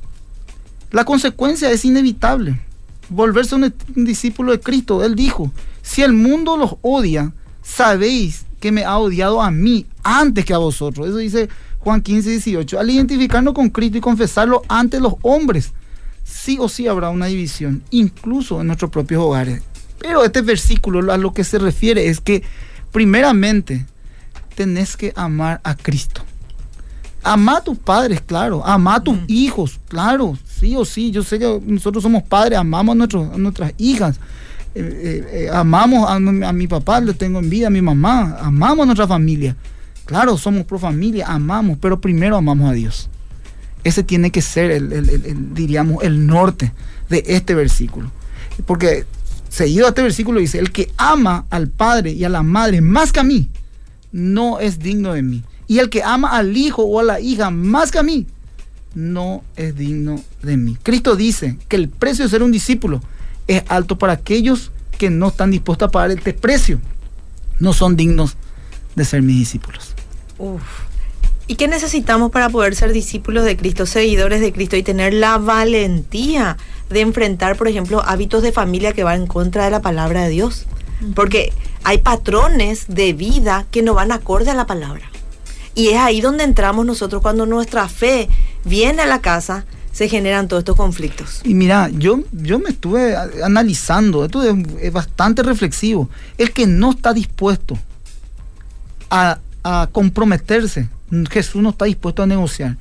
la 0.93 1.05
consecuencia 1.05 1.71
es 1.71 1.85
inevitable 1.85 2.61
volverse 3.09 3.55
un, 3.55 3.73
discípulo 3.95 4.53
de 4.53 4.61
Cristo. 4.61 5.05
Él 5.05 5.15
dijo, 5.15 5.53
si 5.87 6.03
el 6.03 6.13
mundo 6.13 6.57
los 6.57 6.75
odia, 6.83 7.33
sabéis 7.63 8.45
que 8.59 8.73
me 8.73 8.83
ha 8.83 8.99
odiado 8.99 9.41
a 9.41 9.53
mí 9.53 9.87
antes 10.03 10.45
que 10.45 10.53
a 10.53 10.59
vosotros. 10.59 11.07
Eso 11.07 11.19
dice 11.19 11.49
Juan 11.79 12.03
15, 12.03 12.29
18. 12.29 12.81
Al 12.81 12.91
identificarnos 12.91 13.55
con 13.55 13.71
Cristo 13.71 13.97
y 13.97 14.01
confesarlo 14.01 14.63
ante 14.67 14.99
los 14.99 15.15
hombres, 15.23 15.73
sí 16.25 16.59
o 16.61 16.69
sí 16.69 16.89
habrá 16.89 17.11
una 17.11 17.27
división, 17.27 17.85
incluso 17.91 18.61
en 18.61 18.67
nuestros 18.67 18.91
propios 18.91 19.23
hogares. 19.23 19.63
Pero 20.01 20.25
este 20.25 20.43
versículo 20.43 21.13
a 21.13 21.17
lo 21.17 21.33
que 21.33 21.45
se 21.45 21.61
refiere 21.61 22.09
es 22.09 22.21
que 22.21 22.43
primeramente 22.91 23.87
tenés 24.57 24.97
que 24.97 25.13
amar 25.15 25.61
a 25.63 25.77
Cristo. 25.77 26.23
Ama 27.23 27.59
a 27.59 27.61
tus 27.61 27.79
padres, 27.79 28.21
claro. 28.21 28.67
Ama 28.67 28.97
a 28.97 29.01
tus 29.05 29.19
hijos, 29.29 29.79
claro. 29.87 30.37
Sí 30.47 30.75
o 30.75 30.85
sí. 30.85 31.13
Yo 31.13 31.23
sé 31.23 31.39
que 31.39 31.61
nosotros 31.65 32.03
somos 32.03 32.25
padres, 32.25 32.59
amamos 32.59 32.97
a, 33.15 33.39
nuestras 33.39 33.73
hijas. 33.79 34.19
Eh, 34.79 35.27
eh, 35.33 35.51
amamos 35.51 36.07
a, 36.11 36.19
mi 36.21 36.67
papá, 36.67 37.01
le 37.01 37.15
tengo 37.15 37.39
en 37.39 37.49
vida, 37.49 37.69
a 37.69 37.71
mi 37.71 37.81
mamá. 37.81 38.37
Amamos 38.41 38.83
a 38.83 38.87
nuestra 38.87 39.09
familia. 39.09 39.57
Claro, 40.05 40.37
somos 40.37 40.65
pro 40.65 40.79
familia, 40.79 41.27
amamos, 41.29 41.79
pero 41.81 41.99
primero 41.99 42.37
amamos 42.37 42.69
a 42.71 42.75
Dios. 42.75 43.09
Ese 43.85 44.03
tiene 44.03 44.31
que 44.31 44.43
ser, 44.43 44.71
el, 44.71 45.55
diríamos, 45.55 46.05
el 46.05 46.27
norte 46.27 46.73
de 47.09 47.25
este 47.27 47.55
versículo. 47.55 48.11
Porque 48.67 49.07
seguido 49.49 49.87
a 49.87 49.91
este 49.91 50.03
versículo 50.03 50.41
dice, 50.41 50.59
el 50.59 50.71
que 50.73 50.91
ama 50.99 51.47
al 51.49 51.69
padre 51.69 52.13
y 52.13 52.25
a 52.25 52.29
la 52.29 52.43
madre 52.43 52.83
más 52.83 53.13
que 53.13 53.21
a 53.21 53.25
mí, 53.25 53.49
no 54.13 54.61
es 54.61 54.79
digno 54.79 55.15
de 55.15 55.23
mí. 55.23 55.43
Y 55.69 55.79
el 55.79 55.89
que 55.89 56.03
ama 56.03 56.37
al 56.37 56.55
hijo 56.55 56.83
o 56.83 57.01
a 57.01 57.03
la 57.03 57.19
hija 57.19 57.51
más 57.51 57.91
que 57.91 57.99
a 57.99 58.03
mí, 58.03 58.27
no 58.95 59.43
es 59.57 59.75
digno 59.75 60.23
de 60.43 60.59
mí. 60.59 60.77
Cristo 60.83 61.17
dice 61.17 61.57
que 61.69 61.77
el 61.77 61.89
precio 61.89 62.25
de 62.25 62.31
ser 62.31 62.43
un 62.43 62.53
discípulo 62.53 63.01
es 63.47 63.63
alto 63.69 63.99
para 63.99 64.15
aquellos 64.15 64.73
que 64.99 65.11
no 65.11 65.29
están 65.29 65.51
dispuestos 65.51 65.89
a 65.89 65.91
pagar 65.91 66.11
este 66.11 66.33
precio. 66.33 66.81
No 67.59 67.73
son 67.73 67.97
dignos 67.97 68.37
de 68.95 69.05
ser 69.05 69.23
mis 69.23 69.39
discípulos. 69.39 69.95
¿Y 71.47 71.55
qué 71.55 71.69
necesitamos 71.69 72.33
para 72.33 72.49
poder 72.49 72.75
ser 72.75 72.93
discípulos 72.93 73.45
de 73.45 73.57
Cristo, 73.57 73.87
seguidores 73.87 74.41
de 74.41 74.53
Cristo 74.53 74.77
y 74.77 74.83
tener 74.83 75.15
la 75.15 75.39
valentía 75.39 76.57
de 76.91 77.01
enfrentar, 77.01 77.57
por 77.57 77.69
ejemplo, 77.69 78.03
hábitos 78.05 78.43
de 78.43 78.53
familia 78.53 78.93
que 78.93 79.05
van 79.05 79.23
en 79.23 79.27
contra 79.27 79.65
de 79.65 79.71
la 79.71 79.81
palabra 79.81 80.25
de 80.25 80.31
Dios? 80.31 80.67
Porque 81.15 81.53
hay 81.85 81.99
patrones 81.99 82.87
de 82.89 83.13
vida 83.13 83.67
que 83.71 83.83
no 83.83 83.95
van 83.95 84.13
acorde 84.13 84.51
a 84.51 84.55
la 84.55 84.67
palabra. 84.67 85.05
Y 85.75 85.89
es 85.89 85.99
ahí 85.99 86.21
donde 86.21 86.43
entramos 86.43 86.87
nosotros 86.87 87.23
cuando 87.23 87.47
nuestra 87.47 87.89
fe 87.89 88.29
viene 88.65 89.03
a 89.03 89.07
la 89.07 89.21
casa, 89.21 89.67
se 89.97 90.11
generan 90.11 90.47
todos 90.47 90.61
estos 90.61 90.77
conflictos. 90.77 91.41
Y 91.43 91.55
mira, 91.55 91.89
yo, 91.89 92.23
yo 92.31 92.59
me 92.59 92.69
estuve 92.69 93.17
analizando, 93.43 94.27
esto 94.27 94.43
es, 94.43 94.93
bastante 94.93 95.43
reflexivo. 95.43 96.11
El 96.37 96.53
que 96.53 96.67
no 96.67 96.91
está 96.91 97.15
dispuesto 97.15 97.79
a, 99.09 99.39
a 99.65 99.89
comprometerse, 99.91 100.91
Jesús 101.31 101.63
no 101.63 101.71
está 101.71 101.87
dispuesto 101.87 102.23
a 102.23 102.27
negociar. 102.27 102.77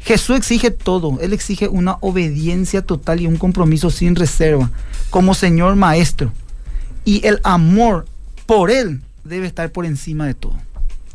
Jesús 0.00 0.36
exige 0.36 0.70
todo, 0.70 1.18
Él 1.22 1.32
exige 1.32 1.68
una 1.68 1.96
obediencia 2.02 2.82
total 2.82 3.22
y 3.22 3.26
un 3.26 3.38
compromiso 3.38 3.88
sin 3.88 4.14
reserva, 4.14 4.70
como 5.08 5.32
Señor 5.32 5.74
Maestro. 5.74 6.34
Y 7.06 7.26
el 7.26 7.40
amor 7.44 8.04
por 8.44 8.70
Él 8.70 9.00
debe 9.24 9.46
estar 9.46 9.72
por 9.72 9.86
encima 9.86 10.26
de 10.26 10.34
todo. 10.34 10.56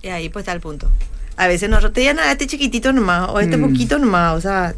Y 0.01 0.07
ahí 0.07 0.29
pues 0.29 0.41
está 0.41 0.53
el 0.53 0.61
punto 0.61 0.89
a 1.35 1.47
veces 1.47 1.69
nosotros 1.69 1.93
te 1.93 2.07
a 2.09 2.31
este 2.31 2.47
chiquitito 2.47 2.93
nomás, 2.93 3.29
o 3.29 3.39
este 3.39 3.57
mm. 3.57 3.61
poquito 3.61 3.99
nomás, 3.99 4.37
o 4.37 4.41
sea, 4.41 4.75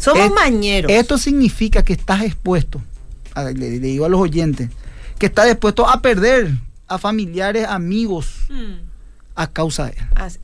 somos 0.00 0.32
mañeros. 0.32 0.90
Esto 0.90 1.18
significa 1.18 1.82
que 1.82 1.92
estás 1.92 2.22
expuesto, 2.22 2.82
le, 3.54 3.78
digo 3.78 4.04
a 4.04 4.08
los 4.08 4.20
oyentes, 4.20 4.70
que 5.18 5.26
estás 5.26 5.46
dispuesto 5.46 5.88
a 5.88 6.00
perder 6.00 6.52
a 6.88 6.98
familiares, 6.98 7.66
amigos, 7.68 8.46
mm. 8.48 8.72
a 9.36 9.46
causa 9.46 9.86
de 9.86 9.96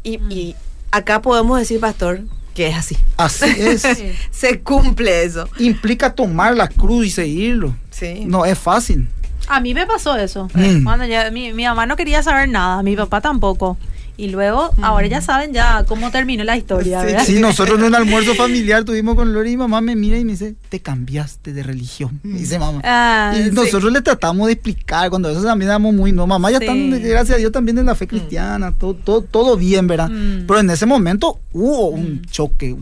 él. 0.05 0.21
y, 0.31 0.55
acá 0.90 1.21
podemos 1.23 1.59
decir, 1.59 1.81
pastor, 1.81 2.21
que 2.55 2.69
es 2.69 2.77
así. 2.77 2.97
Así 3.16 3.47
es. 3.59 3.83
Se 4.31 4.61
cumple 4.61 5.25
eso. 5.25 5.49
Implica 5.59 6.14
tomar 6.14 6.57
la 6.57 6.69
cruz 6.69 7.07
y 7.07 7.11
seguirlo. 7.11 7.77
Sí. 7.90 8.25
No 8.27 8.45
es 8.47 8.59
fácil. 8.59 9.09
A 9.49 9.61
mí 9.61 9.75
me 9.75 9.87
pasó 9.87 10.16
eso. 10.16 10.49
Mm. 10.55 10.85
Cuando 10.85 11.05
ya, 11.05 11.31
mi, 11.31 11.53
mi 11.53 11.64
mamá 11.64 11.87
no 11.87 11.97
quería 11.97 12.23
saber 12.23 12.49
nada, 12.49 12.83
mi 12.83 12.97
papá 12.97 13.21
tampoco. 13.21 13.77
Y 14.18 14.29
luego, 14.29 14.70
ahora 14.81 15.07
ya 15.09 15.20
saben 15.20 15.52
ya 15.52 15.85
cómo 15.87 16.11
terminó 16.11 16.42
la 16.42 16.57
historia, 16.57 17.02
¿verdad? 17.02 17.24
Sí, 17.24 17.38
nosotros 17.38 17.79
en 17.79 17.87
el 17.87 17.94
almuerzo 17.94 18.35
familiar 18.37 18.85
tuvimos 18.85 19.14
con 19.14 19.35
Lori 19.35 19.52
y 19.52 19.57
mamá 19.59 19.83
me 19.83 19.94
mira 19.94 20.18
y 20.18 20.24
me 20.24 20.33
dice, 20.33 20.55
te 20.70 20.81
cambiaste 20.81 21.52
de 21.52 21.62
religión, 21.62 22.18
dice 22.22 22.59
mamá. 22.59 22.81
Ah, 22.83 23.35
y 23.37 23.50
nosotros 23.50 23.92
le 23.92 24.00
tratamos 24.00 24.46
de 24.46 24.55
explicar, 24.55 25.11
cuando 25.11 25.29
eso 25.29 25.42
también 25.42 25.70
éramos 25.70 25.92
muy, 25.92 26.12
no, 26.12 26.26
mamá 26.26 26.50
ya 26.50 26.59
están, 26.59 26.90
gracias 26.90 27.37
a 27.37 27.38
Dios, 27.38 27.52
también 27.52 27.76
en 27.76 27.87
la 27.87 27.94
fe 27.94 28.07
mm. 28.07 28.09
cristiana, 28.09 28.72
todo, 28.72 28.94
todo, 28.94 29.20
todo 29.20 29.57
bien, 29.59 29.87
¿verdad? 29.87 30.09
Mm. 30.09 30.46
Pero 30.46 30.61
en 30.61 30.70
ese 30.70 30.87
momento 30.87 31.38
hubo 31.52 31.88
un 31.88 32.14
mm. 32.14 32.31
choque, 32.31 32.74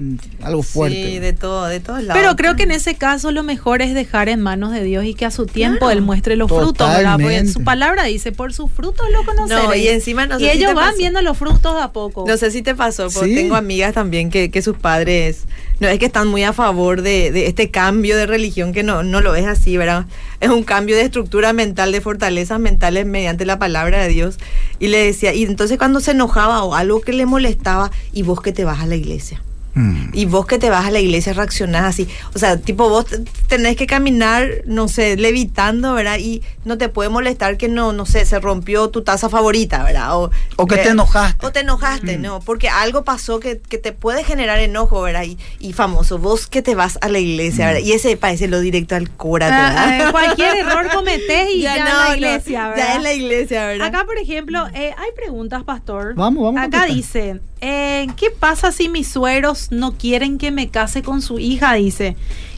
algo 0.43 0.63
fuerte. 0.63 1.05
Sí, 1.05 1.19
de 1.19 1.33
todo, 1.33 1.67
de 1.67 1.81
todos 1.81 2.05
lados. 2.05 2.21
Pero 2.21 2.37
creo 2.37 2.55
que 2.55 2.63
en 2.63 2.71
ese 2.71 2.95
caso 2.95 3.33
lo 3.33 3.43
mejor 3.43 3.83
es 3.83 3.93
dejar 3.93 4.29
en 4.29 4.41
manos 4.41 4.71
de 4.71 4.85
Dios 4.85 5.05
y 5.05 5.15
que 5.15 5.27
a 5.27 5.33
su 5.33 5.47
tiempo 5.47 5.91
Él 5.91 6.01
muestre 6.01 6.37
los 6.37 6.49
frutos, 6.49 6.89
¿verdad? 6.89 7.19
Porque 7.21 7.47
su 7.47 7.65
palabra 7.65 8.05
dice, 8.05 8.31
por 8.31 8.53
sus 8.53 8.71
frutos 8.71 9.07
lo 9.13 9.25
conoceréis. 9.25 9.67
No, 9.67 9.75
y 9.75 9.89
encima 9.89 10.27
no 10.27 10.39
Y 10.39 10.49
ellos 10.49 10.75
van 10.75 10.95
viendo 10.97 11.24
los 11.25 11.37
frutos 11.37 11.75
a 11.81 11.93
poco. 11.93 12.25
No 12.27 12.37
sé 12.37 12.51
si 12.51 12.63
te 12.63 12.75
pasó, 12.75 13.09
porque 13.11 13.35
tengo 13.35 13.57
amigas 13.57 13.95
también 13.95 14.31
que, 14.31 14.51
que, 14.51 14.63
sus 14.63 14.77
padres, 14.77 15.45
no 15.81 15.89
es 15.89 15.99
que 15.99 16.07
están 16.07 16.29
muy 16.29 16.45
a 16.45 16.53
favor 16.53 17.03
de, 17.03 17.47
este 17.47 17.71
cambio 17.71 18.17
de 18.17 18.27
religión, 18.27 18.73
que 18.73 18.83
no, 18.83 19.03
no 19.03 19.21
lo 19.21 19.35
es 19.35 19.47
así, 19.47 19.77
¿verdad? 19.77 20.07
Es 20.41 20.51
un 20.51 20.63
cambio 20.63 20.97
de 20.97 21.03
estructura 21.03 21.53
mental, 21.53 21.91
de 21.91 22.01
fortalezas 22.01 22.61
mentales 22.61 23.07
mediante 23.07 23.45
la 23.47 23.59
palabra 23.59 24.03
de 24.03 24.09
Dios. 24.09 24.39
Y 24.79 24.89
le 24.89 24.99
decía, 24.99 25.35
y 25.35 25.45
entonces 25.45 25.79
cuando 25.79 26.01
se 26.01 26.13
enojaba 26.13 26.63
o 26.63 26.75
algo 26.75 27.01
que 27.01 27.13
le 27.13 27.27
molestaba, 27.27 27.91
y 28.13 28.23
vos 28.23 28.41
que 28.41 28.53
te 28.53 28.65
vas 28.65 28.81
a 28.81 28.87
la 28.87 28.97
iglesia. 28.97 29.43
Mm. 29.75 30.11
Y 30.13 30.27
vos 30.27 30.47
que 30.47 30.59
te 30.59 30.71
vas 30.71 30.87
a 30.87 30.91
la 30.91 31.01
iglesia 31.01 31.33
reaccionás 31.33 31.85
así. 31.85 32.09
O 32.35 32.39
sea, 32.39 32.59
tipo, 32.59 32.89
vos 32.89 33.07
tenés 33.49 33.77
que 33.77 33.87
caminar, 33.87 34.63
no 34.67 34.89
sé, 34.89 35.17
levitando, 35.17 35.95
¿verdad? 35.95 36.19
Y 36.19 36.43
no 36.65 36.79
te 36.79 36.89
puede 36.89 37.09
molestar 37.09 37.57
que 37.57 37.69
no, 37.69 37.93
no 37.93 38.07
sé, 38.07 38.25
se 38.25 38.39
rompió 38.39 38.89
tu 38.91 39.03
taza 39.03 39.29
favorita, 39.29 39.83
¿verdad? 39.83 40.17
O, 40.17 40.31
o 40.57 40.67
que 40.67 40.77
te 40.77 40.89
enojaste. 40.91 41.45
O 41.45 41.53
te 41.53 41.61
enojaste, 41.61 42.19
mm. 42.19 42.23
¿no? 42.23 42.41
Porque 42.41 42.69
algo 42.69 43.05
pasó 43.05 43.41
que, 43.41 43.61
que, 43.61 43.79
te 43.79 43.93
puede 43.93 44.25
generar 44.25 44.61
enojo, 44.61 45.03
¿verdad? 45.03 45.25
Y, 45.25 45.39
y, 45.59 45.73
famoso, 45.73 46.19
vos 46.19 46.47
que 46.47 46.63
te 46.63 46.75
vas 46.75 46.99
a 47.01 47.09
la 47.09 47.19
iglesia, 47.19 47.67
¿verdad? 47.67 47.83
Mm. 47.83 47.87
Y 47.87 47.93
ese 47.93 48.17
parece 48.17 48.49
lo 48.49 48.61
directo 48.61 48.95
al 48.95 49.11
cura, 49.11 49.49
ah, 49.51 49.91
¿verdad? 49.91 50.13
cualquier 50.13 50.57
error 50.57 50.89
cometés 50.95 51.49
y 51.53 51.61
ya, 51.63 51.77
en 51.77 51.85
la 51.85 52.17
iglesia, 52.17 52.69
¿verdad? 52.69 52.87
Ya 52.87 52.95
en 52.97 53.03
la 53.03 53.13
iglesia, 53.13 53.67
¿verdad? 53.67 53.89
Acá, 53.89 54.05
por 54.05 54.19
ejemplo, 54.19 54.67
eh, 54.75 54.95
hay 54.97 55.11
preguntas, 55.17 55.65
pastor. 55.65 56.15
Vamos, 56.15 56.45
vamos. 56.45 56.63
Acá 56.63 56.87
dice, 56.87 57.41
eh, 57.67 58.09
¿qué 58.19 58.27
pasa 58.31 58.73
si 58.73 58.91
mis 58.91 59.09
sueros 59.09 59.69
no 59.71 59.93
quieren 59.93 60.37
que 60.37 60.51
me 60.51 60.69
case 60.69 61.03
con 61.03 61.23
su 61.23 61.39
hija? 61.39 61.73
Dice, 61.73 62.15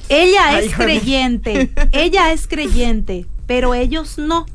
ella 0.08 0.58
es 0.58 0.74
creyente, 0.74 1.70
ella 1.92 2.32
es 2.32 2.48
creyente, 2.48 3.24
pero 3.46 3.74
ellos 3.74 4.18
no. 4.18 4.46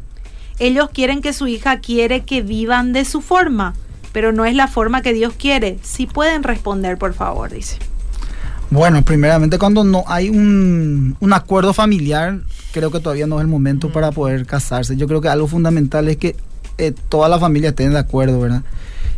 Ellos 0.59 0.89
quieren 0.93 1.21
que 1.21 1.31
su 1.31 1.47
hija 1.47 1.79
quiere 1.79 2.25
que 2.25 2.41
vivan 2.41 2.91
de 2.91 3.05
su 3.05 3.21
forma, 3.21 3.75
pero 4.11 4.33
no 4.33 4.43
es 4.43 4.53
la 4.53 4.67
forma 4.67 5.01
que 5.01 5.13
Dios 5.13 5.33
quiere. 5.37 5.79
Si 5.83 6.05
pueden 6.05 6.43
responder, 6.43 6.97
por 6.97 7.13
favor, 7.13 7.49
dice. 7.49 7.77
Bueno, 8.69 9.03
primeramente 9.03 9.57
cuando 9.57 9.85
no 9.85 10.03
hay 10.05 10.29
un, 10.29 11.15
acuerdo 11.31 11.73
familiar, 11.73 12.39
creo 12.73 12.91
que 12.91 12.99
todavía 12.99 13.25
no 13.25 13.37
es 13.37 13.41
el 13.41 13.47
momento 13.47 13.89
para 13.89 14.11
poder 14.11 14.45
casarse. 14.45 14.97
Yo 14.97 15.07
creo 15.07 15.21
que 15.21 15.29
algo 15.29 15.47
fundamental 15.47 16.09
es 16.09 16.17
que 16.17 16.35
eh, 16.77 16.93
toda 17.07 17.29
la 17.29 17.39
familia 17.39 17.69
estén 17.69 17.93
de 17.93 17.99
acuerdo, 17.99 18.41
¿verdad? 18.41 18.63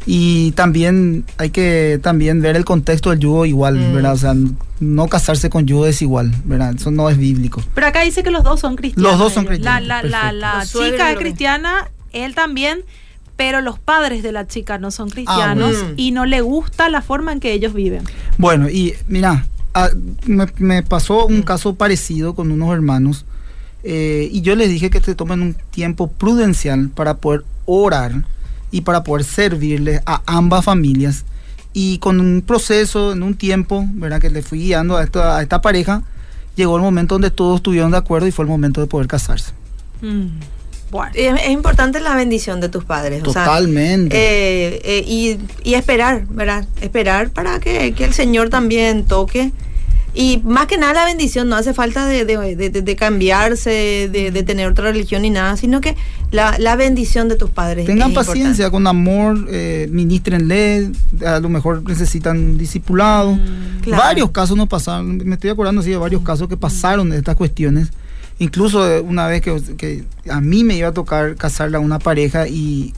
Y 0.06 0.52
también 0.52 1.26
hay 1.38 1.50
que 1.50 2.00
también 2.02 2.42
ver 2.42 2.56
el 2.56 2.66
contexto 2.66 3.12
del 3.12 3.20
yugo 3.20 3.46
igual, 3.46 3.76
mm. 3.76 3.94
¿verdad? 3.94 4.14
O 4.14 4.18
sea, 4.18 4.36
no 4.80 5.08
casarse 5.08 5.50
con 5.50 5.66
yugo 5.66 5.86
es 5.88 6.02
igual, 6.02 6.34
¿verdad? 6.46 6.76
Eso 6.76 6.92
no 6.92 7.10
es 7.10 7.18
bíblico. 7.18 7.62
Pero 7.74 7.88
acá 7.88 8.02
dice 8.02 8.24
que 8.24 8.32
los 8.32 8.44
dos 8.44 8.60
son 8.60 8.76
cristianos. 8.76 9.12
Los 9.12 9.20
dos 9.20 9.34
son 9.34 9.46
cristianos. 9.46 9.88
La, 9.88 10.04
la, 10.04 10.32
la, 10.34 10.66
chica 10.66 11.12
es 11.12 11.18
cristiana, 11.18 11.90
él 12.12 12.36
también, 12.36 12.82
pero 13.38 13.62
los 13.62 13.80
padres 13.80 14.24
de 14.24 14.32
la 14.32 14.48
chica 14.48 14.78
no 14.78 14.92
son 14.92 15.10
cristianos 15.10 15.76
ah, 15.82 15.94
y 15.96 16.12
no 16.12 16.26
le 16.26 16.42
gusta 16.42 16.90
la 16.90 17.02
forma 17.02 17.32
en 17.32 17.40
que 17.40 17.54
ellos 17.54 17.74
viven. 17.74 18.04
Bueno, 18.38 18.70
y 18.70 18.94
mira, 19.08 19.48
ah, 19.74 19.90
me, 20.26 20.84
pasó 20.84 21.28
un 21.28 21.40
mm. 21.40 21.44
caso 21.44 21.76
parecido 21.76 22.36
con 22.36 22.52
unos 22.52 22.74
hermanos 22.74 23.26
eh, 23.84 24.30
y 24.32 24.42
yo 24.42 24.56
les 24.56 24.70
dije 24.70 24.90
que 24.90 25.02
se 25.02 25.16
tomen 25.16 25.42
un 25.42 25.56
tiempo 25.72 26.10
prudencial 26.10 26.90
para 26.90 27.18
poder 27.18 27.44
orar 27.66 28.24
y 28.74 28.82
para 28.82 29.04
poder 29.04 29.24
servirle 29.24 30.02
a 30.08 30.24
ambas 30.26 30.66
familias. 30.66 31.26
Y 31.74 32.00
con 32.00 32.20
un 32.20 32.42
proceso, 32.42 33.14
en 33.14 33.22
un 33.22 33.36
tiempo, 33.36 33.86
¿verdad? 33.94 34.20
Que 34.20 34.32
le 34.32 34.42
fui 34.42 34.60
guiando 34.60 34.98
a 34.98 35.04
esta, 35.04 35.38
a 35.38 35.44
esta 35.44 35.62
pareja, 35.62 36.02
llegó 36.56 36.76
el 36.76 36.82
momento 36.82 37.16
donde 37.16 37.30
todos 37.30 37.58
estuvieron 37.58 37.92
de 37.92 37.98
acuerdo 37.98 38.26
y 38.26 38.32
fue 38.32 38.46
el 38.46 38.50
momento 38.50 38.82
de 38.82 38.88
poder 38.88 39.08
casarse. 39.08 39.52
Mm. 40.02 40.26
Bueno. 40.90 41.12
Es, 41.14 41.50
importante 41.52 42.00
la 42.00 42.16
bendición 42.16 42.62
de 42.62 42.70
tus 42.70 42.84
padres. 42.84 43.22
Totalmente. 43.22 44.16
Eh, 44.16 44.82
eh, 44.84 45.04
y, 45.08 45.38
y, 45.64 45.76
esperar, 45.76 46.26
¿verdad? 46.30 46.66
Esperar 46.82 47.30
para 47.30 47.60
que, 47.60 47.94
que, 47.94 48.06
el 48.06 48.14
Señor 48.14 48.50
también 48.50 49.06
toque 49.06 49.52
Y 50.16 50.42
más 50.44 50.68
que 50.68 50.78
nada 50.78 50.94
la 50.94 51.06
bendición, 51.06 51.50
no 51.50 51.56
hace 51.56 51.74
falta 51.74 52.06
de, 52.06 52.24
de, 52.26 52.96
cambiarse, 52.96 54.10
de, 54.12 54.44
tener 54.44 54.68
otra 54.68 54.92
religión 54.92 55.24
ni 55.24 55.32
nada, 55.32 55.58
sino 55.58 55.82
que 55.82 55.96
la, 56.32 56.76
bendición 56.76 57.30
de 57.30 57.36
tus 57.36 57.50
padres. 57.50 57.88
Tengan 57.88 58.14
paciencia, 58.14 58.70
con 58.70 58.86
amor, 58.86 59.48
eh, 59.50 59.88
ministrenle, 59.92 60.92
a 61.26 61.40
lo 61.40 61.50
mejor 61.50 61.82
necesitan 61.88 62.58
discipulado. 62.58 63.34
Mm, 63.36 63.90
varios 63.90 64.30
casos 64.30 64.56
nos 64.56 64.68
pasaron, 64.68 65.18
me 65.18 65.34
estoy 65.34 65.50
acordando 65.50 65.82
así 65.82 65.90
de 65.90 65.98
varios 65.98 66.22
mm. 66.22 66.26
casos 66.26 66.48
que 66.48 66.58
pasaron 66.58 67.10
de 67.10 67.18
estas 67.18 67.36
cuestiones. 67.36 67.90
Incluso 68.38 68.88
eh, 68.90 69.00
una 69.00 69.28
vez 69.28 69.42
que, 69.42 69.62
que, 69.78 70.04
a 70.30 70.42
mí 70.42 70.64
me 70.64 70.76
iba 70.76 70.90
a 70.90 70.94
tocar 70.94 71.36
casarla 71.36 71.80
a 71.80 71.82
una 71.82 71.98
pareja 71.98 72.48
y 72.48 72.94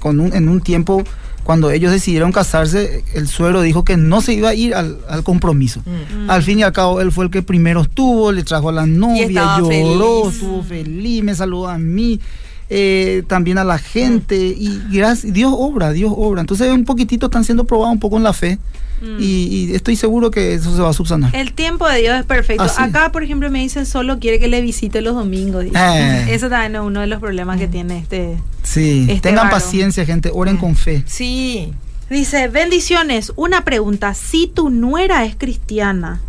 con 0.00 0.18
un, 0.18 0.34
en 0.34 0.48
un 0.48 0.60
tiempo 0.60 1.04
cuando 1.46 1.70
ellos 1.70 1.92
decidieron 1.92 2.32
casarse, 2.32 3.04
el 3.14 3.28
suegro 3.28 3.62
dijo 3.62 3.84
que 3.84 3.96
no 3.96 4.20
se 4.20 4.34
iba 4.34 4.48
a 4.48 4.54
ir 4.54 4.74
al, 4.74 4.98
compromiso. 5.22 5.80
Mm. 5.86 6.28
Al 6.28 6.42
fin 6.42 6.58
y 6.58 6.64
al 6.64 6.72
cabo, 6.72 7.00
él 7.00 7.12
fue 7.12 7.26
el 7.26 7.30
que 7.30 7.40
primero 7.40 7.82
estuvo, 7.82 8.32
le 8.32 8.42
trajo 8.42 8.70
a 8.70 8.72
la 8.72 8.84
novia, 8.84 9.60
lloró, 9.60 10.28
estuvo 10.28 10.64
feliz, 10.64 11.22
me 11.22 11.36
saludó 11.36 11.68
a 11.68 11.78
mí. 11.78 12.20
Eh, 12.68 13.22
también 13.28 13.58
a 13.58 13.64
la 13.64 13.78
gente 13.78 14.36
y 14.36 14.82
gracias, 14.90 15.32
Dios 15.32 15.54
obra, 15.56 15.92
Dios 15.92 16.12
obra. 16.16 16.40
Entonces 16.40 16.68
un 16.72 16.84
poquitito 16.84 17.26
están 17.26 17.44
siendo 17.44 17.62
probados 17.62 17.92
un 17.92 18.00
poco 18.00 18.16
en 18.16 18.24
la 18.24 18.32
fe 18.32 18.58
mm. 19.00 19.16
y, 19.18 19.74
estoy 19.74 19.96
seguro 19.96 20.30
que 20.30 20.54
eso 20.54 20.74
se 20.74 20.82
va 20.82 20.90
a 20.90 20.92
subsanar. 20.92 21.34
El 21.34 21.52
tiempo 21.52 21.88
de 21.88 22.00
Dios 22.00 22.18
es 22.18 22.24
perfecto. 22.24 22.64
Acá, 22.78 23.12
por 23.12 23.22
ejemplo, 23.22 23.50
me 23.50 23.60
dicen 23.60 23.86
solo 23.86 24.18
quiere 24.18 24.38
que 24.38 24.48
le 24.48 24.60
visite 24.60 25.00
los 25.00 25.14
domingos. 25.14 25.64
Eh. 25.64 26.26
Eso 26.28 26.48
también 26.48 26.76
es 26.76 26.80
uno 26.80 27.00
de 27.00 27.06
los 27.06 27.20
problemas 27.20 27.58
que 27.58 27.68
tiene 27.68 27.98
este. 27.98 28.38
Sí, 28.62 29.06
este 29.08 29.28
tengan 29.28 29.50
paciencia, 29.50 30.04
gente, 30.04 30.30
oren 30.32 30.56
con 30.56 30.76
fe. 30.76 31.02
Sí. 31.06 31.72
Dice, 32.10 32.48
bendiciones. 32.48 33.32
Una 33.36 33.64
pregunta, 33.64 34.14
si 34.14 34.46
tu 34.46 34.70
nuera 34.70 35.24
es 35.24 35.36
cristiana 35.36 36.20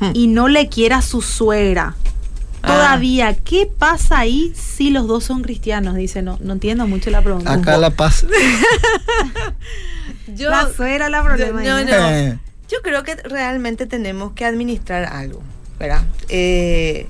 hmm. 0.00 0.10
y 0.14 0.26
no 0.26 0.48
le 0.48 0.68
quiera 0.68 1.00
su 1.02 1.22
suegra, 1.22 1.96
Ah. 2.66 2.74
Todavía, 2.74 3.34
¿qué 3.34 3.66
pasa 3.66 4.18
ahí 4.18 4.52
si 4.56 4.90
los 4.90 5.06
dos 5.06 5.22
son 5.22 5.42
cristianos? 5.42 5.94
Dice, 5.94 6.22
no, 6.22 6.36
no 6.42 6.54
entiendo 6.54 6.86
mucho 6.88 7.10
la 7.10 7.22
pregunta. 7.22 7.52
Acá 7.52 7.76
la 7.78 7.90
paz. 7.90 8.26
yo, 10.26 10.50
la 10.50 10.68
suera 10.68 11.08
la 11.08 11.22
problema. 11.22 11.62
No, 11.62 11.84
no. 11.84 12.10
Eh. 12.10 12.38
Yo 12.68 12.78
creo 12.82 13.02
que 13.04 13.14
realmente 13.16 13.86
tenemos 13.86 14.32
que 14.32 14.44
administrar 14.44 15.04
algo, 15.04 15.42
¿verdad? 15.78 16.04
Eh, 16.28 17.06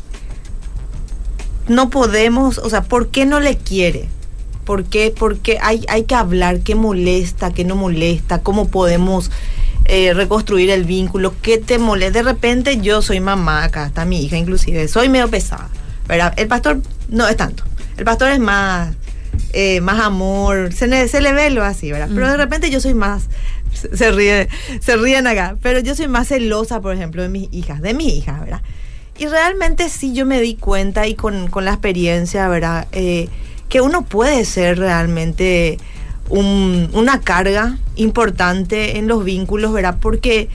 no 1.68 1.90
podemos, 1.90 2.58
o 2.58 2.68
sea, 2.68 2.82
¿por 2.82 3.08
qué 3.08 3.24
no 3.26 3.40
le 3.40 3.56
quiere? 3.56 4.08
¿Por 4.64 4.84
qué? 4.84 5.14
Porque 5.16 5.58
hay, 5.62 5.84
hay 5.88 6.04
que 6.04 6.14
hablar 6.14 6.60
qué 6.60 6.74
molesta, 6.74 7.52
qué 7.52 7.64
no 7.64 7.76
molesta, 7.76 8.42
cómo 8.42 8.68
podemos 8.68 9.30
eh, 9.86 10.12
reconstruir 10.12 10.70
el 10.70 10.84
vínculo, 10.84 11.34
qué 11.40 11.58
te 11.58 11.78
molesta. 11.78 12.18
De 12.18 12.24
repente 12.24 12.80
yo 12.80 13.02
soy 13.02 13.20
mamá, 13.20 13.64
acá 13.64 13.86
está 13.86 14.04
mi 14.04 14.24
hija 14.24 14.36
inclusive, 14.36 14.88
soy 14.88 15.08
medio 15.08 15.28
pesada, 15.28 15.68
¿verdad? 16.08 16.34
El 16.36 16.48
pastor 16.48 16.82
no 17.08 17.28
es 17.28 17.36
tanto, 17.36 17.62
el 17.96 18.04
pastor 18.04 18.30
es 18.32 18.40
más, 18.40 18.94
eh, 19.52 19.80
más 19.80 20.00
amor, 20.00 20.72
se, 20.72 20.86
le 20.88 21.32
ve 21.32 21.50
lo 21.50 21.64
así, 21.64 21.90
¿verdad? 21.90 22.08
Pero 22.14 22.30
de 22.30 22.36
repente 22.36 22.70
yo 22.70 22.80
soy 22.80 22.94
más, 22.94 23.28
se, 23.72 24.12
ríe, 24.12 24.48
se 24.80 24.96
ríen 24.96 25.26
acá, 25.26 25.56
pero 25.62 25.80
yo 25.80 25.94
soy 25.94 26.08
más 26.08 26.28
celosa, 26.28 26.80
por 26.80 26.94
ejemplo, 26.94 27.22
de 27.22 27.28
mis 27.28 27.52
hijas, 27.52 27.80
de 27.82 27.94
mis 27.94 28.12
hijas, 28.12 28.40
¿verdad? 28.40 28.62
Y 29.18 29.26
realmente 29.26 29.88
sí 29.88 30.12
yo 30.12 30.26
me 30.26 30.40
di 30.40 30.56
cuenta 30.56 31.06
y 31.06 31.14
con, 31.14 31.50
la 31.62 31.72
experiencia, 31.72 32.48
¿verdad? 32.48 32.86
Eh, 32.92 33.28
que 33.68 33.80
uno 33.80 34.04
puede 34.04 34.44
ser 34.44 34.78
realmente 34.78 35.78
una 36.28 37.20
carga 37.20 37.78
importante 37.94 38.98
en 38.98 39.06
los 39.06 39.24
vínculos, 39.24 39.72
¿verdad? 39.72 39.96
Porque 40.00 40.48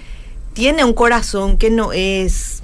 tiene 0.53 0.83
un 0.83 0.93
corazón 0.93 1.57
que 1.57 1.69
no 1.69 1.93
es 1.93 2.61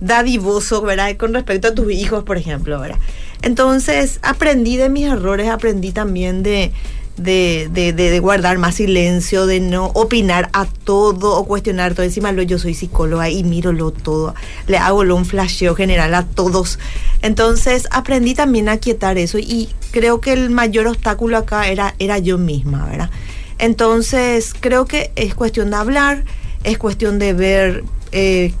dadivoso, 0.00 0.82
¿verdad? 0.82 1.16
Con 1.16 1.34
respecto 1.34 1.68
a 1.68 1.74
tus 1.74 1.92
hijos, 1.92 2.24
por 2.24 2.36
ejemplo, 2.36 2.80
¿verdad? 2.80 2.98
Entonces, 3.42 4.18
aprendí 4.22 4.76
de 4.76 4.88
mis 4.88 5.06
errores, 5.06 5.48
aprendí 5.48 5.92
también 5.92 6.42
de, 6.42 6.72
de, 7.18 7.68
de, 7.92 8.20
guardar 8.20 8.58
más 8.58 8.76
silencio, 8.76 9.46
de 9.46 9.60
no 9.60 9.86
opinar 9.86 10.48
a 10.52 10.66
todo 10.66 11.36
o 11.36 11.44
cuestionar 11.44 11.94
todo. 11.94 12.04
Encima 12.04 12.32
lo, 12.32 12.42
yo 12.42 12.58
soy 12.58 12.74
psicóloga 12.74 13.28
y 13.28 13.44
miro 13.44 13.72
todo, 13.92 14.34
le 14.66 14.78
hago 14.78 15.00
un 15.00 15.24
flasheo 15.24 15.74
general 15.74 16.14
a 16.14 16.24
todos. 16.24 16.78
Entonces 17.22 17.88
aprendí 17.90 18.34
también 18.34 18.68
a 18.68 18.78
quietar 18.78 19.18
eso 19.18 19.38
y 19.38 19.68
creo 19.90 20.20
que 20.20 20.32
el 20.32 20.50
mayor 20.50 20.86
obstáculo 20.86 21.36
acá 21.38 21.68
era, 21.68 21.94
era 21.98 22.18
yo 22.18 22.38
misma, 22.38 22.86
¿verdad? 22.86 23.10
Entonces 23.58 24.54
creo 24.58 24.86
que 24.86 25.10
es 25.16 25.34
cuestión 25.34 25.70
de 25.70 25.76
hablar, 25.76 26.24
es 26.62 26.78
cuestión 26.78 27.18
de 27.18 27.32
ver 27.32 27.84
eh, 28.12 28.52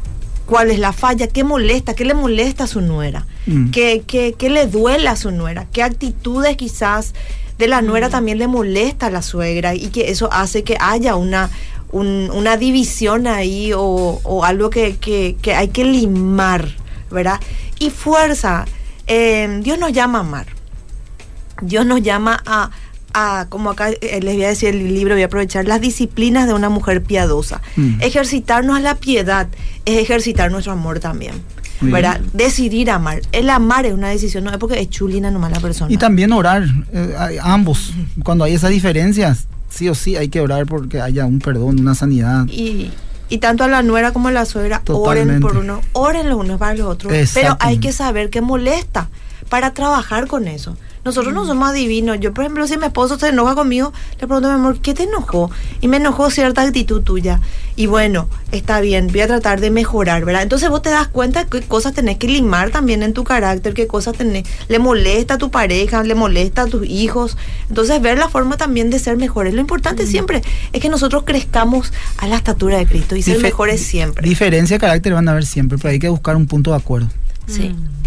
cuál 0.46 0.70
es 0.70 0.78
la 0.78 0.92
falla, 0.92 1.28
qué 1.28 1.44
molesta, 1.44 1.94
qué 1.94 2.04
le 2.04 2.14
molesta 2.14 2.64
a 2.64 2.66
su 2.66 2.80
nuera, 2.80 3.26
mm. 3.48 3.70
qué, 3.70 4.02
qué, 4.06 4.34
qué 4.38 4.50
le 4.50 4.66
duele 4.66 5.08
a 5.08 5.16
su 5.16 5.30
nuera, 5.30 5.66
qué 5.72 5.82
actitudes 5.82 6.56
quizás 6.56 7.14
de 7.58 7.66
la 7.66 7.82
nuera 7.82 8.08
también 8.08 8.38
le 8.38 8.46
molesta 8.46 9.06
a 9.06 9.10
la 9.10 9.20
suegra 9.20 9.74
y 9.74 9.88
que 9.88 10.10
eso 10.10 10.32
hace 10.32 10.62
que 10.62 10.76
haya 10.80 11.16
una, 11.16 11.50
una 11.92 12.56
división 12.56 13.26
ahí 13.26 13.72
o, 13.74 14.44
algo 14.44 14.70
que, 14.70 15.36
hay 15.54 15.68
que 15.68 15.84
limar, 15.84 16.68
¿verdad? 17.10 17.40
Y 17.80 17.90
fuerza, 17.90 18.64
em, 19.06 19.62
Dios 19.62 19.78
nos 19.78 19.92
llama 19.92 20.18
a 20.18 20.20
amar, 20.20 20.46
Dios 21.60 21.84
nos 21.84 22.00
llama 22.00 22.40
a, 22.46 22.70
a, 23.12 23.46
como 23.48 23.70
acá 23.70 23.90
eh, 23.90 24.20
les 24.22 24.34
voy 24.34 24.44
a 24.44 24.48
decir 24.48 24.68
el 24.68 24.94
libro, 24.94 25.14
voy 25.14 25.22
a 25.22 25.26
aprovechar 25.26 25.66
las 25.66 25.80
disciplinas 25.80 26.46
de 26.46 26.54
una 26.54 26.68
mujer 26.68 27.02
piadosa. 27.02 27.60
Mm. 27.74 28.00
Ejercitarnos 28.00 28.76
a 28.76 28.80
la 28.80 28.94
piedad 28.94 29.48
es 29.84 29.98
ejercitar 29.98 30.52
nuestro 30.52 30.72
amor 30.72 31.00
también. 31.00 31.42
¿Verdad? 31.80 32.20
Decidir 32.32 32.90
amar. 32.90 33.20
El 33.32 33.50
amar 33.50 33.86
es 33.86 33.92
una 33.92 34.08
decisión, 34.08 34.44
no 34.44 34.50
es 34.50 34.58
porque 34.58 34.80
es 34.80 34.90
chulina 34.90 35.30
nomás 35.30 35.52
la 35.52 35.60
persona. 35.60 35.92
Y 35.92 35.96
también 35.96 36.32
orar, 36.32 36.64
eh, 36.92 37.38
ambos. 37.42 37.92
Cuando 38.24 38.44
hay 38.44 38.54
esas 38.54 38.70
diferencias, 38.70 39.46
sí 39.68 39.88
o 39.88 39.94
sí 39.94 40.16
hay 40.16 40.28
que 40.28 40.40
orar 40.40 40.66
porque 40.66 41.00
haya 41.00 41.26
un 41.26 41.38
perdón, 41.38 41.80
una 41.80 41.94
sanidad. 41.94 42.46
Y, 42.48 42.90
y 43.28 43.38
tanto 43.38 43.64
a 43.64 43.68
la 43.68 43.82
nuera 43.82 44.12
como 44.12 44.28
a 44.28 44.32
la 44.32 44.44
suegra, 44.44 44.82
oren 44.88 45.40
por 45.40 45.56
uno, 45.56 45.80
oren 45.92 46.28
los 46.28 46.38
unos 46.38 46.58
para 46.58 46.74
los 46.74 46.86
otros. 46.86 47.12
Pero 47.34 47.56
hay 47.60 47.78
que 47.78 47.92
saber 47.92 48.30
qué 48.30 48.40
molesta 48.40 49.08
para 49.48 49.72
trabajar 49.72 50.26
con 50.26 50.48
eso. 50.48 50.76
Nosotros 51.04 51.32
no 51.32 51.46
somos 51.46 51.70
adivinos. 51.70 52.18
Yo, 52.20 52.32
por 52.34 52.44
ejemplo, 52.44 52.66
si 52.66 52.76
mi 52.76 52.86
esposo 52.86 53.18
se 53.18 53.28
enoja 53.28 53.54
conmigo, 53.54 53.92
le 54.20 54.26
pregunto, 54.26 54.48
mi 54.48 54.54
amor, 54.54 54.80
¿qué 54.80 54.94
te 54.94 55.04
enojó? 55.04 55.50
Y 55.80 55.88
me 55.88 55.98
enojó 55.98 56.30
cierta 56.30 56.62
actitud 56.62 57.02
tuya. 57.02 57.40
Y 57.76 57.86
bueno, 57.86 58.28
está 58.50 58.80
bien, 58.80 59.06
voy 59.06 59.20
a 59.20 59.28
tratar 59.28 59.60
de 59.60 59.70
mejorar, 59.70 60.24
¿verdad? 60.24 60.42
Entonces 60.42 60.68
vos 60.68 60.82
te 60.82 60.90
das 60.90 61.06
cuenta 61.06 61.46
qué 61.46 61.62
cosas 61.62 61.94
tenés 61.94 62.18
que 62.18 62.26
limar 62.26 62.70
también 62.70 63.02
en 63.02 63.12
tu 63.12 63.22
carácter, 63.22 63.72
qué 63.72 63.86
cosas 63.86 64.16
tenés, 64.16 64.48
le 64.68 64.78
molesta 64.80 65.34
a 65.34 65.38
tu 65.38 65.50
pareja, 65.50 66.02
le 66.02 66.16
molesta 66.16 66.62
a 66.62 66.66
tus 66.66 66.84
hijos. 66.86 67.36
Entonces 67.68 68.02
ver 68.02 68.18
la 68.18 68.28
forma 68.28 68.56
también 68.56 68.90
de 68.90 68.98
ser 68.98 69.16
mejores. 69.16 69.54
Lo 69.54 69.60
importante 69.60 70.04
mm. 70.04 70.08
siempre 70.08 70.42
es 70.72 70.80
que 70.80 70.88
nosotros 70.88 71.22
crezcamos 71.24 71.92
a 72.16 72.26
la 72.26 72.36
estatura 72.36 72.78
de 72.78 72.86
Cristo 72.86 73.14
y 73.14 73.22
ser 73.22 73.38
mejores 73.40 73.80
siempre. 73.80 74.28
Diferencia 74.28 74.76
de 74.76 74.80
carácter 74.80 75.14
van 75.14 75.28
a 75.28 75.30
haber 75.30 75.46
siempre, 75.46 75.78
pero 75.78 75.90
hay 75.90 75.98
que 75.98 76.08
buscar 76.08 76.36
un 76.36 76.46
punto 76.46 76.72
de 76.72 76.76
acuerdo. 76.78 77.08
Sí. 77.46 77.68
Mm. 77.68 77.97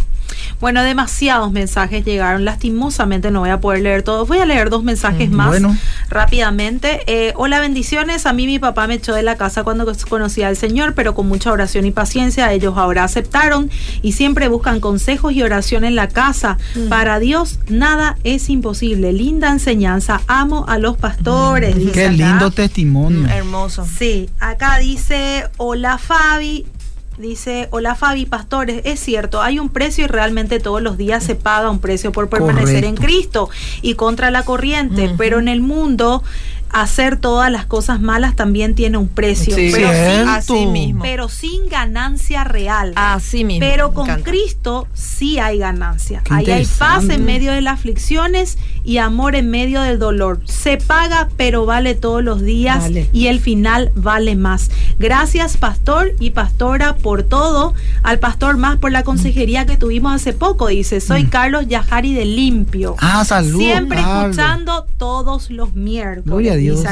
Bueno, 0.59 0.83
demasiados 0.83 1.51
mensajes 1.51 2.05
llegaron. 2.05 2.45
Lastimosamente 2.45 3.31
no 3.31 3.41
voy 3.41 3.49
a 3.49 3.59
poder 3.59 3.81
leer 3.81 4.03
todos. 4.03 4.27
Voy 4.27 4.39
a 4.39 4.45
leer 4.45 4.69
dos 4.69 4.83
mensajes 4.83 5.29
mm, 5.29 5.33
más 5.33 5.61
rápidamente. 6.09 7.01
Eh, 7.07 7.33
hola, 7.35 7.59
bendiciones. 7.59 8.25
A 8.25 8.33
mí 8.33 8.45
mi 8.45 8.59
papá 8.59 8.87
me 8.87 8.95
echó 8.95 9.13
de 9.13 9.23
la 9.23 9.37
casa 9.37 9.63
cuando 9.63 9.91
conocí 10.09 10.43
al 10.43 10.55
Señor, 10.55 10.93
pero 10.93 11.15
con 11.15 11.27
mucha 11.27 11.51
oración 11.51 11.85
y 11.85 11.91
paciencia 11.91 12.51
ellos 12.53 12.77
ahora 12.77 13.03
aceptaron 13.03 13.69
y 14.01 14.13
siempre 14.13 14.47
buscan 14.47 14.79
consejos 14.79 15.33
y 15.33 15.43
oración 15.43 15.83
en 15.83 15.95
la 15.95 16.07
casa. 16.07 16.57
Mm. 16.75 16.89
Para 16.89 17.19
Dios 17.19 17.59
nada 17.67 18.17
es 18.23 18.49
imposible. 18.49 19.13
Linda 19.13 19.49
enseñanza. 19.51 20.21
Amo 20.27 20.65
a 20.67 20.77
los 20.77 20.97
pastores. 20.97 21.75
Mm, 21.75 21.91
qué 21.91 22.09
lindo 22.09 22.51
testimonio. 22.51 23.27
hermoso. 23.27 23.85
Sí, 23.85 24.29
acá 24.39 24.77
dice, 24.77 25.47
hola 25.57 25.97
Fabi, 25.97 26.65
Dice, 27.21 27.67
hola 27.69 27.93
Fabi 27.93 28.25
Pastores, 28.25 28.81
es 28.83 28.99
cierto, 28.99 29.43
hay 29.43 29.59
un 29.59 29.69
precio 29.69 30.05
y 30.05 30.07
realmente 30.07 30.59
todos 30.59 30.81
los 30.81 30.97
días 30.97 31.23
se 31.23 31.35
paga 31.35 31.69
un 31.69 31.77
precio 31.77 32.11
por 32.11 32.29
permanecer 32.29 32.83
en 32.83 32.95
Cristo 32.95 33.49
y 33.83 33.93
contra 33.93 34.31
la 34.31 34.43
corriente, 34.43 35.13
pero 35.17 35.37
en 35.37 35.47
el 35.47 35.61
mundo 35.61 36.23
hacer 36.71 37.17
todas 37.17 37.51
las 37.51 37.65
cosas 37.65 38.01
malas 38.01 38.35
también 38.35 38.75
tiene 38.75 38.97
un 38.97 39.07
precio, 39.07 39.55
pero, 39.55 39.89
sin, 39.89 40.29
así 40.29 40.65
mismo. 40.65 41.03
pero 41.03 41.29
sin 41.29 41.67
ganancia 41.69 42.43
real. 42.43 42.93
Así 42.95 43.43
mismo. 43.43 43.67
Pero 43.67 43.93
con 43.93 44.07
Cristo 44.23 44.87
sí 44.93 45.37
hay 45.37 45.59
ganancia. 45.59 46.23
Ahí 46.29 46.49
hay 46.49 46.65
paz 46.65 47.07
en 47.09 47.25
medio 47.25 47.51
de 47.51 47.61
las 47.61 47.75
aflicciones 47.75 48.57
y 48.83 48.97
amor 48.97 49.35
en 49.35 49.49
medio 49.49 49.81
del 49.81 49.99
dolor. 49.99 50.41
Se 50.45 50.77
paga, 50.77 51.29
pero 51.37 51.65
vale 51.65 51.95
todos 51.95 52.23
los 52.23 52.41
días 52.41 52.89
y 53.13 53.27
el 53.27 53.39
final 53.39 53.91
vale 53.95 54.35
más. 54.35 54.71
Gracias, 54.99 55.57
pastor 55.57 56.13
y 56.19 56.31
pastora, 56.31 56.95
por 56.95 57.23
todo. 57.23 57.73
Al 58.03 58.19
pastor 58.19 58.57
más 58.57 58.77
por 58.77 58.91
la 58.91 59.03
consejería 59.03 59.65
que 59.65 59.77
tuvimos 59.77 60.13
hace 60.13 60.33
poco. 60.33 60.67
Dice, 60.67 61.01
soy 61.01 61.23
mm. 61.23 61.29
Carlos 61.29 61.67
Yajari 61.67 62.13
de 62.13 62.25
Limpio. 62.25 62.95
Ah, 62.99 63.23
salud. 63.25 63.59
Siempre 63.59 63.99
escuchando 63.99 64.87
todos 64.97 65.49
los 65.49 65.73
miércoles. 65.75 66.57
Dios. 66.57 66.83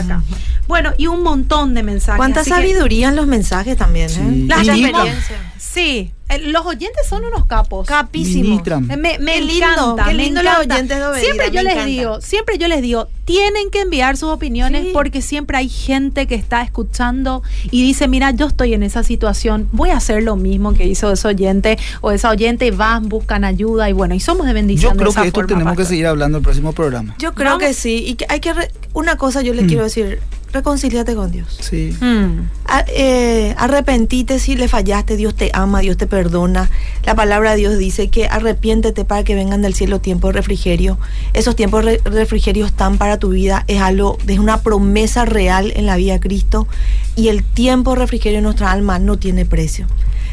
Bueno, 0.68 0.92
y 0.98 1.08
un 1.08 1.24
montón 1.24 1.74
de 1.74 1.84
mensajes. 1.84 2.18
Cuánta 2.18 2.44
sabiduría 2.44 3.10
en 3.10 3.16
los 3.16 3.28
mensajes 3.28 3.78
también, 3.78 4.10
¿eh? 4.10 4.46
La 4.48 4.62
experiencia. 4.62 5.54
Sí, 5.58 6.12
los 6.38 6.66
oyentes 6.66 7.08
son 7.08 7.26
unos 7.26 7.46
capos. 7.46 7.88
Capísimos. 7.88 8.62
Me, 8.98 9.18
me 9.20 9.38
encanta. 9.38 10.06
Qué 10.06 10.14
lindo 10.14 10.44
los 10.44 10.58
oyentes 10.60 11.00
de 11.00 11.20
Siempre 11.20 11.52
yo 11.52 11.64
les 11.64 11.86
digo, 11.86 12.22
siempre 12.22 12.58
yo 12.58 12.68
les 12.68 12.82
digo, 12.82 13.08
tienen 13.26 13.70
que 13.72 13.82
enviar 13.82 14.18
sus 14.18 14.30
opiniones 14.30 14.88
porque 14.94 15.22
siempre 15.22 15.58
hay 15.58 15.70
gente 15.70 16.28
que 16.28 16.36
está 16.36 16.62
escuchando 16.62 17.44
y 17.72 17.84
dice, 17.84 18.08
mira, 18.08 18.32
yo 18.32 18.48
estoy 18.48 18.74
en 18.74 18.84
esa 18.84 19.04
situación, 19.04 19.68
voy 19.72 19.90
a 19.90 19.98
hacer 19.98 20.24
lo 20.24 20.36
mismo 20.36 20.74
que 20.74 20.86
hizo 20.86 21.12
ese 21.12 21.28
oyente 21.28 21.78
o 22.02 22.12
esa 22.12 22.30
oyente, 22.30 22.72
van, 22.72 23.10
buscan 23.10 23.44
ayuda 23.44 23.90
y 23.90 23.94
bueno, 23.94 24.16
y 24.16 24.20
somos 24.20 24.46
de 24.46 24.54
bendición. 24.54 24.94
Yo 24.94 25.00
creo 25.00 25.14
que 25.14 25.28
esto 25.28 25.46
tenemos 25.46 25.76
que 25.76 25.86
seguir 25.86 26.08
hablando 26.08 26.38
el 26.38 26.44
próximo 26.44 26.74
programa. 26.74 27.16
Yo 27.20 27.34
creo 27.34 27.58
que 27.58 27.74
sí. 27.74 28.04
Y 28.06 28.16
que 28.16 28.26
hay 28.30 28.40
que, 28.40 28.54
una 28.94 29.18
cosa 29.18 29.42
yo 29.42 29.54
le 29.54 29.64
mm. 29.64 29.68
quiero 29.68 29.84
decir, 29.84 30.20
reconcíliate 30.52 31.16
con 31.16 31.32
Dios. 31.32 31.58
Sí. 31.62 31.96
Mm. 32.00 32.50
Eh, 32.88 33.56
arrepentite 33.58 34.40
si 34.40 34.56
le 34.56 34.68
fallaste, 34.68 35.16
Dios 35.16 35.36
te 35.36 35.52
ama, 35.54 35.80
Dios 35.80 35.98
te 35.98 36.08
perdona. 36.08 36.70
La 37.04 37.16
palabra 37.16 37.52
de 37.52 37.58
Dios 37.58 37.78
dice 37.78 38.10
que 38.10 38.28
arrepiéntete 38.28 39.06
para 39.06 39.24
que 39.24 39.36
vengan 39.36 39.62
del 39.62 39.74
cielo 39.74 40.00
tiempos 40.00 40.30
de 40.30 40.40
refrigerio. 40.40 40.98
Esos 41.34 41.56
tiempos 41.56 41.86
de 41.86 42.02
refrigerio 42.06 42.66
están 42.66 42.98
para 42.98 43.20
tu 43.20 43.30
vida, 43.30 43.64
es 43.68 43.82
algo, 43.82 44.18
es 44.28 44.40
una 44.40 44.62
promesa 44.62 45.26
real 45.26 45.72
en 45.76 45.86
la 45.86 45.98
vida 45.98 46.14
de 46.14 46.20
Cristo 46.20 46.68
y 47.16 47.30
el 47.30 47.44
tiempo 47.44 47.92
de 47.92 48.00
refrigerio 48.00 48.40
en 48.40 48.44
nuestra 48.44 48.72
alma 48.72 49.00
no 49.00 49.18
tiene 49.18 49.46
precio. 49.46 49.88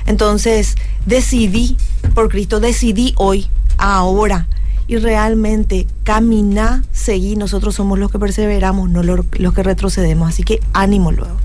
Entonces, 0.07 0.77
decidí 1.05 1.77
por 2.15 2.29
Cristo, 2.29 2.61
decidí 2.61 3.13
hoy, 3.17 3.49
ahora, 3.77 4.47
y 4.89 4.99
realmente 4.99 5.87
camina, 6.05 6.85
seguí, 6.93 7.37
nosotros 7.37 7.75
somos 7.75 7.99
los 7.99 8.11
que 8.11 8.19
perseveramos, 8.19 8.89
no 8.89 9.03
los, 9.03 9.27
que 9.27 9.63
retrocedemos. 9.63 10.29
Así 10.29 10.43
que 10.43 10.61
ánimo 10.73 11.13
luego. 11.13 11.37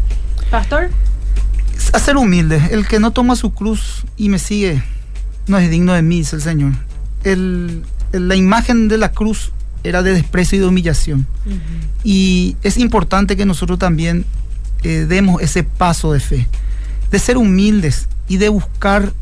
Pastor. 0.49 0.89
A 1.93 1.99
ser 1.99 2.17
humilde, 2.17 2.61
el 2.71 2.87
que 2.87 2.99
no 2.99 3.11
toma 3.11 3.35
su 3.35 3.51
cruz 3.53 4.03
y 4.15 4.29
me 4.29 4.37
sigue 4.37 4.83
no 5.47 5.57
es 5.57 5.69
digno 5.69 5.93
de 5.93 6.01
mí, 6.03 6.19
dice 6.19 6.35
el 6.35 6.41
Señor. 6.41 6.73
la 8.11 8.35
imagen 8.35 8.87
de 8.87 8.97
la 8.97 9.11
cruz 9.11 9.51
era 9.83 10.03
de 10.03 10.13
desprecio 10.13 10.57
y 10.57 10.61
de 10.61 10.67
humillación. 10.67 11.25
Y 12.03 12.55
es 12.61 12.77
importante 12.77 13.35
que 13.35 13.45
nosotros 13.45 13.79
también 13.79 14.25
eh, 14.83 15.05
demos 15.09 15.41
ese 15.41 15.63
paso 15.63 16.13
de 16.13 16.19
fe, 16.19 16.47
de 17.09 17.19
ser 17.19 17.37
humildes 17.37 18.07
y 18.27 18.37
de 18.37 18.49
buscar 18.49 19.13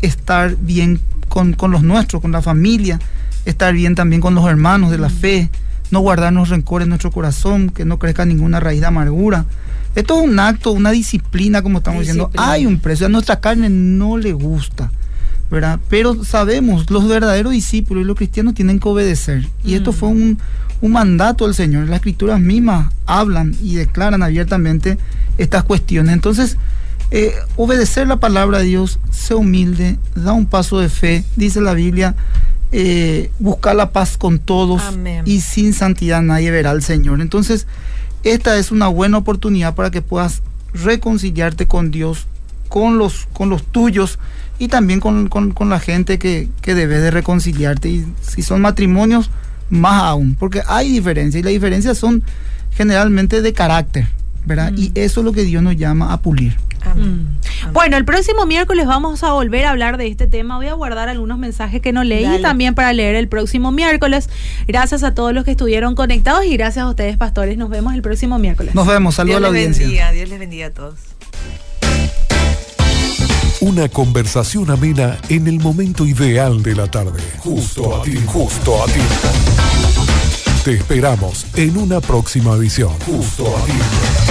estar 0.00 0.56
bien 0.56 1.00
con, 1.28 1.54
con 1.54 1.72
los 1.72 1.82
nuestros, 1.82 2.22
con 2.22 2.30
la 2.30 2.40
familia, 2.40 3.00
estar 3.50 3.72
bien 3.72 3.94
también 3.94 4.20
con 4.20 4.34
los 4.34 4.46
hermanos 4.46 4.90
de 4.90 4.98
la 4.98 5.08
fe, 5.08 5.50
no 5.90 6.00
guardarnos 6.00 6.50
rencor 6.50 6.82
en 6.82 6.90
nuestro 6.90 7.10
corazón, 7.10 7.70
que 7.70 7.84
no 7.84 7.98
crezca 7.98 8.24
ninguna 8.24 8.60
raíz 8.60 8.80
de 8.80 8.86
amargura. 8.86 9.46
Esto 9.94 10.18
es 10.18 10.28
un 10.28 10.38
acto, 10.38 10.72
una 10.72 10.90
disciplina, 10.90 11.62
como 11.62 11.78
estamos 11.78 12.00
diciendo. 12.00 12.30
Hay 12.36 12.66
un 12.66 12.78
precio, 12.78 13.06
a 13.06 13.08
nuestra 13.08 13.40
carne 13.40 13.70
no 13.70 14.18
le 14.18 14.32
gusta, 14.32 14.92
¿verdad? 15.50 15.80
Pero 15.88 16.24
sabemos, 16.24 16.90
los 16.90 17.08
verdaderos 17.08 17.52
discípulos 17.52 18.04
y 18.04 18.06
los 18.06 18.16
cristianos 18.16 18.54
tienen 18.54 18.78
que 18.80 18.88
obedecer. 18.88 19.48
Y 19.64 19.74
esto 19.74 19.92
fue 19.92 20.10
un, 20.10 20.38
mandato 20.82 21.46
del 21.46 21.54
Señor. 21.54 21.88
Las 21.88 21.96
escrituras 21.96 22.38
mismas 22.38 22.92
hablan 23.06 23.56
y 23.62 23.76
declaran 23.76 24.22
abiertamente 24.22 24.98
estas 25.38 25.64
cuestiones. 25.64 26.12
Entonces, 26.12 26.58
eh, 27.10 27.32
obedecer 27.56 28.06
la 28.06 28.20
palabra 28.20 28.58
de 28.58 28.66
Dios, 28.66 29.00
sea 29.10 29.38
humilde, 29.38 29.96
da 30.14 30.32
un 30.32 30.44
paso 30.44 30.78
de 30.78 30.90
fe, 30.90 31.24
dice 31.34 31.62
la 31.62 31.72
Biblia 31.72 32.14
eh, 32.72 33.30
buscar 33.38 33.76
la 33.76 33.92
paz 33.92 34.16
con 34.18 34.38
todos 34.38 34.82
y 35.24 35.40
sin 35.40 35.72
santidad 35.72 36.22
nadie 36.22 36.50
verá 36.50 36.70
al 36.70 36.82
Señor. 36.82 37.20
Entonces, 37.20 37.66
esta 38.24 38.58
es 38.58 38.70
una 38.70 38.88
buena 38.88 39.18
oportunidad 39.18 39.74
para 39.74 39.90
que 39.90 40.02
puedas 40.02 40.42
reconciliarte 40.74 41.66
con 41.66 41.90
Dios, 41.90 42.26
con 42.68 42.98
los, 42.98 43.26
con 43.32 43.48
los 43.48 43.64
tuyos 43.64 44.18
y 44.58 44.68
también 44.68 45.00
con, 45.00 45.30
la 45.70 45.80
gente 45.80 46.18
que, 46.18 46.48
que 46.60 46.74
debes 46.74 47.02
de 47.02 47.10
reconciliarte. 47.10 47.88
Y 47.88 48.06
si 48.20 48.42
son 48.42 48.60
matrimonios, 48.60 49.30
más 49.70 50.02
aún, 50.02 50.34
porque 50.34 50.62
hay 50.66 50.90
diferencias 50.90 51.40
y 51.40 51.44
las 51.44 51.52
diferencias 51.52 51.98
son 51.98 52.22
generalmente 52.72 53.42
de 53.42 53.52
carácter, 53.52 54.08
¿verdad? 54.46 54.72
Y 54.76 54.90
mm. 54.90 54.92
eso 54.94 55.20
es 55.20 55.24
lo 55.24 55.32
que 55.32 55.44
Dios 55.44 55.62
nos 55.62 55.76
llama 55.76 56.12
a 56.12 56.20
pulir. 56.20 56.56
Mm. 56.94 57.72
Bueno, 57.72 57.96
el 57.96 58.04
próximo 58.04 58.46
miércoles 58.46 58.86
vamos 58.86 59.22
a 59.22 59.32
volver 59.32 59.66
a 59.66 59.70
hablar 59.70 59.96
de 59.96 60.06
este 60.06 60.26
tema. 60.26 60.56
Voy 60.56 60.68
a 60.68 60.74
guardar 60.74 61.08
algunos 61.08 61.38
mensajes 61.38 61.80
que 61.80 61.92
no 61.92 62.04
leí 62.04 62.40
también 62.40 62.74
para 62.74 62.92
leer 62.92 63.14
el 63.16 63.28
próximo 63.28 63.72
miércoles. 63.72 64.28
Gracias 64.66 65.02
a 65.02 65.14
todos 65.14 65.32
los 65.32 65.44
que 65.44 65.52
estuvieron 65.52 65.94
conectados 65.94 66.44
y 66.44 66.56
gracias 66.56 66.84
a 66.84 66.88
ustedes, 66.88 67.16
pastores. 67.16 67.58
Nos 67.58 67.70
vemos 67.70 67.94
el 67.94 68.02
próximo 68.02 68.38
miércoles. 68.38 68.74
Nos 68.74 68.86
vemos. 68.86 69.14
Saludos 69.14 69.38
a 69.38 69.40
la 69.40 69.48
audiencia. 69.48 70.12
Dios 70.12 70.28
les 70.28 70.38
bendiga 70.38 70.68
a 70.68 70.70
todos. 70.70 70.94
Una 73.60 73.88
conversación 73.88 74.70
amena 74.70 75.18
en 75.28 75.48
el 75.48 75.58
momento 75.58 76.06
ideal 76.06 76.62
de 76.62 76.76
la 76.76 76.88
tarde. 76.88 77.20
Justo 77.38 77.96
a 77.96 78.02
ti, 78.02 78.16
justo 78.24 78.82
a 78.82 78.86
ti. 78.86 79.00
Te 80.64 80.74
esperamos 80.74 81.44
en 81.56 81.76
una 81.76 82.00
próxima 82.00 82.54
edición. 82.54 82.92
Justo 83.04 83.56
a 83.56 83.64
ti. 83.64 84.27